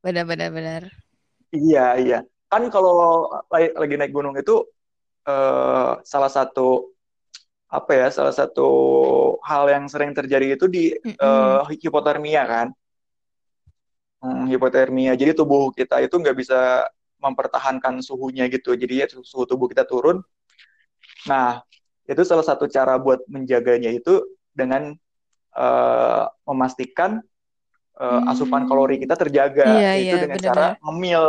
Benar-benar 0.04 0.50
benar. 0.52 0.82
Iya 1.56 2.00
iya 2.02 2.20
kan 2.56 2.64
kalau 2.72 3.28
lagi 3.52 3.96
naik 4.00 4.16
gunung 4.16 4.38
itu 4.40 4.64
uh, 5.28 6.00
salah 6.06 6.32
satu 6.32 6.94
apa 7.68 7.92
ya 7.92 8.08
salah 8.14 8.32
satu 8.32 8.70
hal 9.44 9.68
yang 9.68 9.86
sering 9.92 10.16
terjadi 10.16 10.56
itu 10.56 10.66
di 10.70 10.96
mm 10.96 11.20
-hmm. 11.20 11.20
uh, 11.20 11.68
hipotermia 11.76 12.44
kan 12.48 12.68
hmm, 14.24 14.48
hipotermia 14.48 15.18
jadi 15.18 15.36
tubuh 15.36 15.74
kita 15.76 16.00
itu 16.00 16.16
nggak 16.16 16.38
bisa 16.38 16.88
mempertahankan 17.26 18.06
suhunya 18.06 18.46
gitu. 18.54 18.78
Jadi 18.78 18.94
ya 19.02 19.08
suhu 19.10 19.50
tubuh 19.50 19.66
kita 19.66 19.90
turun. 19.90 20.22
Nah 21.26 21.66
itu 22.06 22.22
salah 22.22 22.46
satu 22.46 22.70
cara 22.70 23.02
buat 23.02 23.26
menjaganya 23.26 23.90
itu 23.90 24.22
dengan 24.54 24.94
uh, 25.58 26.30
memastikan 26.46 27.18
uh, 27.98 28.22
hmm. 28.22 28.32
asupan 28.32 28.70
kalori 28.70 29.02
kita 29.02 29.18
terjaga. 29.18 29.66
Iya, 29.66 29.92
itu 29.98 30.06
iya, 30.06 30.22
dengan 30.22 30.38
bener, 30.38 30.50
cara 30.54 30.66
ngemil 30.86 31.24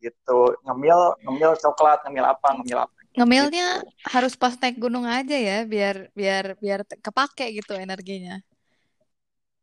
gitu. 0.00 0.40
Ngemil 0.64 0.98
ngemil 1.28 1.50
coklat 1.60 2.00
ngemil 2.08 2.24
apa 2.26 2.48
ngemil 2.58 2.78
apa. 2.88 2.96
Ngemilnya 3.12 3.84
gitu. 3.84 4.08
harus 4.08 4.32
pas 4.40 4.56
naik 4.56 4.80
gunung 4.80 5.04
aja 5.04 5.36
ya 5.36 5.68
biar 5.68 6.08
biar 6.16 6.56
biar 6.56 6.80
kepake 7.04 7.60
gitu 7.60 7.76
energinya 7.76 8.40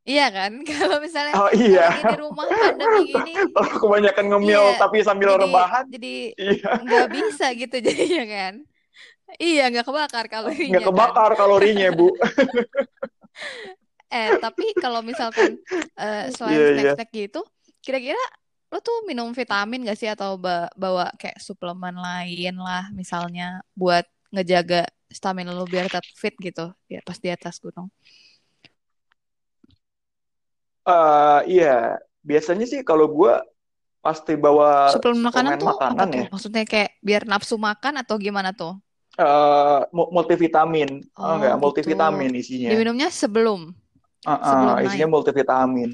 Iya 0.08 0.26
kan, 0.32 0.52
kalau 0.72 0.98
misalnya 1.04 1.34
oh, 1.36 1.52
iya. 1.52 1.88
di 2.00 2.16
rumah 2.18 2.46
pandemi 2.48 3.02
gini, 3.12 3.34
kalau 3.52 3.74
kebanyakan 3.78 4.26
ngemil 4.32 4.64
iya, 4.74 4.80
tapi 4.80 4.98
sambil 5.04 5.36
jadi, 5.36 5.42
rebahan, 5.44 5.84
jadi 5.92 6.16
iya. 6.34 6.72
nggak 6.80 7.08
bisa 7.18 7.46
gitu 7.56 7.76
jadinya 7.84 8.26
kan. 8.26 8.54
Iya, 9.38 9.70
nggak 9.70 9.86
kebakar 9.86 10.26
kalorinya. 10.26 10.72
Nggak 10.74 10.88
kebakar 10.90 11.32
kan? 11.34 11.38
kalorinya 11.38 11.88
bu. 11.94 12.10
eh 14.10 14.42
tapi 14.42 14.74
kalau 14.74 15.06
misalkan 15.06 15.62
uh, 16.02 16.26
selain 16.34 16.58
yeah, 16.58 16.66
iya. 16.66 16.74
snack-snack 16.74 17.12
yeah. 17.14 17.22
gitu, 17.30 17.42
kira-kira 17.86 18.24
lo 18.70 18.82
tuh 18.82 19.06
minum 19.06 19.34
vitamin 19.34 19.82
gak 19.82 19.98
sih 19.98 20.10
atau 20.10 20.38
bawa 20.78 21.10
kayak 21.18 21.42
suplemen 21.42 21.98
lain 21.98 22.54
lah 22.54 22.86
misalnya 22.94 23.66
buat 23.74 24.06
ngejaga 24.30 24.86
stamina 25.10 25.58
lo 25.58 25.66
biar 25.66 25.90
tetap 25.90 26.06
fit 26.14 26.38
gitu 26.38 26.70
ya 26.86 27.02
pas 27.02 27.18
di 27.18 27.34
atas 27.34 27.58
gunung? 27.58 27.90
Uh, 30.90 31.40
iya, 31.46 32.02
biasanya 32.26 32.66
sih 32.66 32.82
kalau 32.82 33.06
gue 33.06 33.34
pasti 34.02 34.34
bawa 34.34 34.90
suplemen 34.90 35.30
makanan 35.30 35.62
tuh 35.62 35.68
makanan 35.70 35.94
apa 36.02 36.04
ya. 36.10 36.10
tuh? 36.10 36.26
Maksudnya 36.34 36.64
kayak 36.66 36.92
biar 37.06 37.22
nafsu 37.30 37.56
makan 37.62 38.02
atau 38.02 38.16
gimana 38.18 38.50
tuh? 38.56 38.74
Uh, 39.20 39.84
multivitamin, 39.92 41.04
oh, 41.14 41.22
oh 41.22 41.34
enggak, 41.38 41.54
gitu. 41.54 41.62
multivitamin 41.62 42.32
isinya. 42.34 42.70
Diminumnya 42.72 43.10
sebelum. 43.14 43.76
Uh, 44.24 44.32
uh, 44.32 44.40
sebelum 44.42 44.76
isinya 44.88 45.08
naik. 45.08 45.14
multivitamin. 45.14 45.90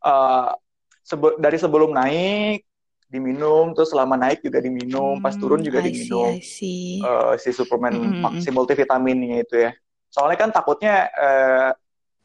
Uh, 0.00 0.54
sebe 1.02 1.38
dari 1.38 1.58
sebelum 1.58 1.94
naik 1.94 2.66
diminum 3.06 3.70
terus 3.70 3.94
selama 3.94 4.18
naik 4.18 4.42
juga 4.42 4.58
diminum 4.58 5.18
hmm, 5.18 5.22
pas 5.22 5.34
turun 5.38 5.62
juga 5.62 5.78
I 5.78 5.94
diminum 5.94 6.34
see, 6.42 6.98
see. 6.98 7.06
Uh, 7.06 7.38
si 7.38 7.54
suplemen 7.54 7.94
mm 7.94 8.10
-hmm. 8.18 8.42
si 8.42 8.50
multivitaminnya 8.50 9.46
itu 9.46 9.54
ya 9.62 9.70
soalnya 10.10 10.34
kan 10.34 10.50
takutnya 10.50 11.06
uh, 11.14 11.70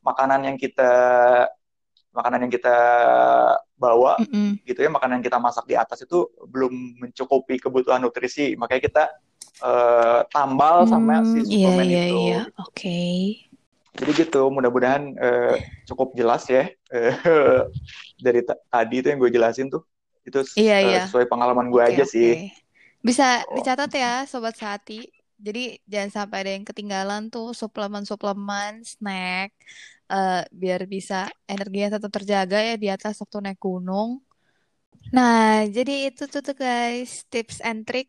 makanan 0.06 0.42
yang 0.48 0.58
kita 0.60 0.84
makanan 2.12 2.48
yang 2.48 2.54
kita 2.54 2.76
bawa 3.80 4.20
Mm-mm. 4.20 4.60
gitu 4.68 4.86
ya 4.86 4.90
makanan 4.94 5.20
yang 5.20 5.26
kita 5.26 5.40
masak 5.42 5.66
di 5.66 5.74
atas 5.80 6.06
itu 6.06 6.30
belum 6.46 6.72
mencukupi 7.02 7.58
kebutuhan 7.58 8.04
nutrisi 8.04 8.54
makanya 8.60 8.82
kita 8.84 9.04
eh, 9.64 10.20
tambal 10.30 10.86
sama 10.86 11.24
Hmm, 11.24 11.32
si 11.32 11.42
iya 11.56 11.70
suplemen 11.82 11.88
iya 11.88 12.02
itu 12.02 12.20
iya. 12.20 12.36
Oke. 12.62 12.90
jadi 14.00 14.12
gitu 14.24 14.38
mudah-mudahan 14.56 15.04
eh, 15.20 15.56
cukup 15.88 16.16
jelas 16.20 16.48
ya 16.48 16.64
eh, 16.96 17.12
dari 18.26 18.40
ta- 18.48 18.60
tadi 18.72 18.96
itu 19.04 19.08
yang 19.12 19.20
gue 19.24 19.32
jelasin 19.34 19.68
tuh 19.74 19.84
itu 20.28 20.40
Iya 20.60 20.76
eh, 20.84 20.88
iya. 20.88 21.00
sesuai 21.04 21.26
pengalaman 21.32 21.68
gue 21.74 21.82
Oke 21.82 21.92
aja 21.92 22.04
oke. 22.06 22.14
sih 22.14 22.40
Bisa 23.08 23.26
Oh, 23.48 23.56
dicatat 23.56 23.92
ya 24.04 24.12
Sobat 24.32 24.56
Sehati. 24.60 24.94
Jadi 25.46 25.62
jangan 25.92 26.12
sampai 26.18 26.38
ada 26.42 26.52
yang 26.56 26.66
ketinggalan 26.70 27.22
tuh 27.34 27.48
suplemen-suplemen, 27.62 28.72
snack, 28.92 29.50
eh, 30.14 30.42
biar 30.62 30.82
bisa 30.94 31.16
energinya 31.52 31.88
tetap 31.98 32.12
terjaga 32.18 32.58
ya 32.70 32.76
di 32.84 32.88
atas 32.96 33.14
waktu 33.22 33.38
naik 33.46 33.60
gunung. 33.68 34.10
Nah, 35.16 35.66
jadi 35.76 35.92
itu 36.14 36.24
tuh 36.32 36.42
tuh 36.48 36.56
guys, 36.64 37.12
tips 37.32 37.58
and 37.68 37.80
trick 37.88 38.08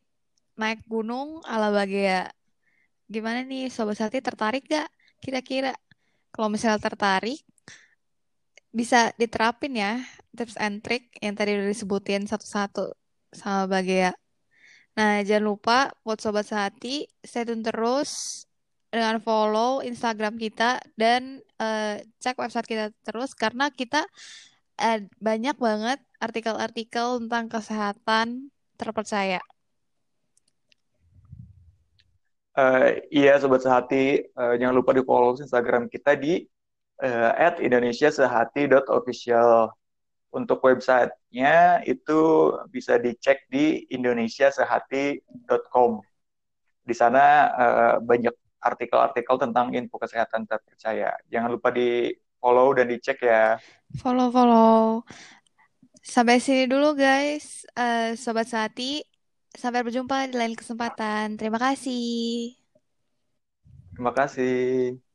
naik 0.61 0.81
gunung 0.93 1.29
ala 1.53 1.69
Bagea. 1.77 2.29
Gimana 3.13 3.39
nih 3.51 3.63
Sobat 3.75 3.97
Sehati 3.99 4.19
tertarik 4.29 4.63
gak? 4.69 4.89
Kira-kira 5.23 5.73
kalau 6.33 6.49
misalnya 6.55 6.81
tertarik, 6.87 7.39
bisa 8.73 9.13
diterapin 9.21 9.73
ya 9.77 10.01
tips 10.37 10.57
and 10.57 10.81
trick 10.85 11.13
yang 11.25 11.35
tadi 11.37 11.51
udah 11.57 11.69
disebutin 11.73 12.25
satu-satu 12.25 12.97
sama 13.37 13.69
Bagea. 13.73 14.22
Nah, 14.93 15.25
jangan 15.25 15.45
lupa 15.51 15.79
buat 16.05 16.21
Sobat 16.21 16.45
Sehati, 16.45 17.09
stay 17.25 17.49
tune 17.49 17.65
terus 17.65 18.45
dengan 18.93 19.17
follow 19.25 19.81
Instagram 19.81 20.37
kita 20.37 20.85
dan 21.01 21.41
eh, 21.57 22.05
cek 22.21 22.37
website 22.37 22.69
kita 22.69 22.93
terus 23.01 23.33
karena 23.33 23.73
kita 23.73 24.05
eh, 24.77 25.09
banyak 25.17 25.57
banget 25.57 25.97
artikel-artikel 26.21 27.25
tentang 27.25 27.49
kesehatan 27.49 28.53
terpercaya. 28.77 29.41
eh, 32.59 33.01
iya 33.09 33.41
sobat 33.41 33.65
sehati 33.65 34.29
eh, 34.29 34.55
jangan 34.61 34.77
lupa 34.77 34.93
di 34.93 35.01
follow 35.09 35.33
Instagram 35.41 35.89
kita 35.89 36.13
di 36.21 36.45
eh, 37.03 37.31
@indonesiasehati.official 37.65 39.73
Untuk 40.33 40.65
websitenya 40.65 41.85
itu 41.85 42.21
bisa 42.73 42.97
dicek 42.97 43.45
di 43.53 43.85
indonesiasehati.com. 43.93 46.01
Di 46.83 46.95
sana 46.97 47.53
eh, 47.53 48.01
banyak 48.01 48.33
artikel-artikel 48.63 49.37
tentang 49.37 49.77
info 49.77 50.01
kesehatan 50.01 50.49
terpercaya. 50.49 51.13
Jangan 51.29 51.53
lupa 51.53 51.69
di 51.69 52.09
follow 52.41 52.73
dan 52.73 52.89
dicek 52.89 53.21
ya. 53.23 53.61
Follow-follow. 54.01 55.05
Sampai 56.03 56.43
sini 56.43 56.67
dulu 56.67 56.99
guys, 56.99 57.63
Eh, 57.77 58.17
Sobat 58.17 58.49
Sehati. 58.49 59.05
Sampai 59.53 59.85
berjumpa 59.85 60.33
di 60.33 60.41
lain 60.41 60.57
kesempatan. 60.57 61.37
Terima 61.37 61.61
kasih. 61.61 62.57
Terima 63.93 64.17
kasih. 64.17 65.12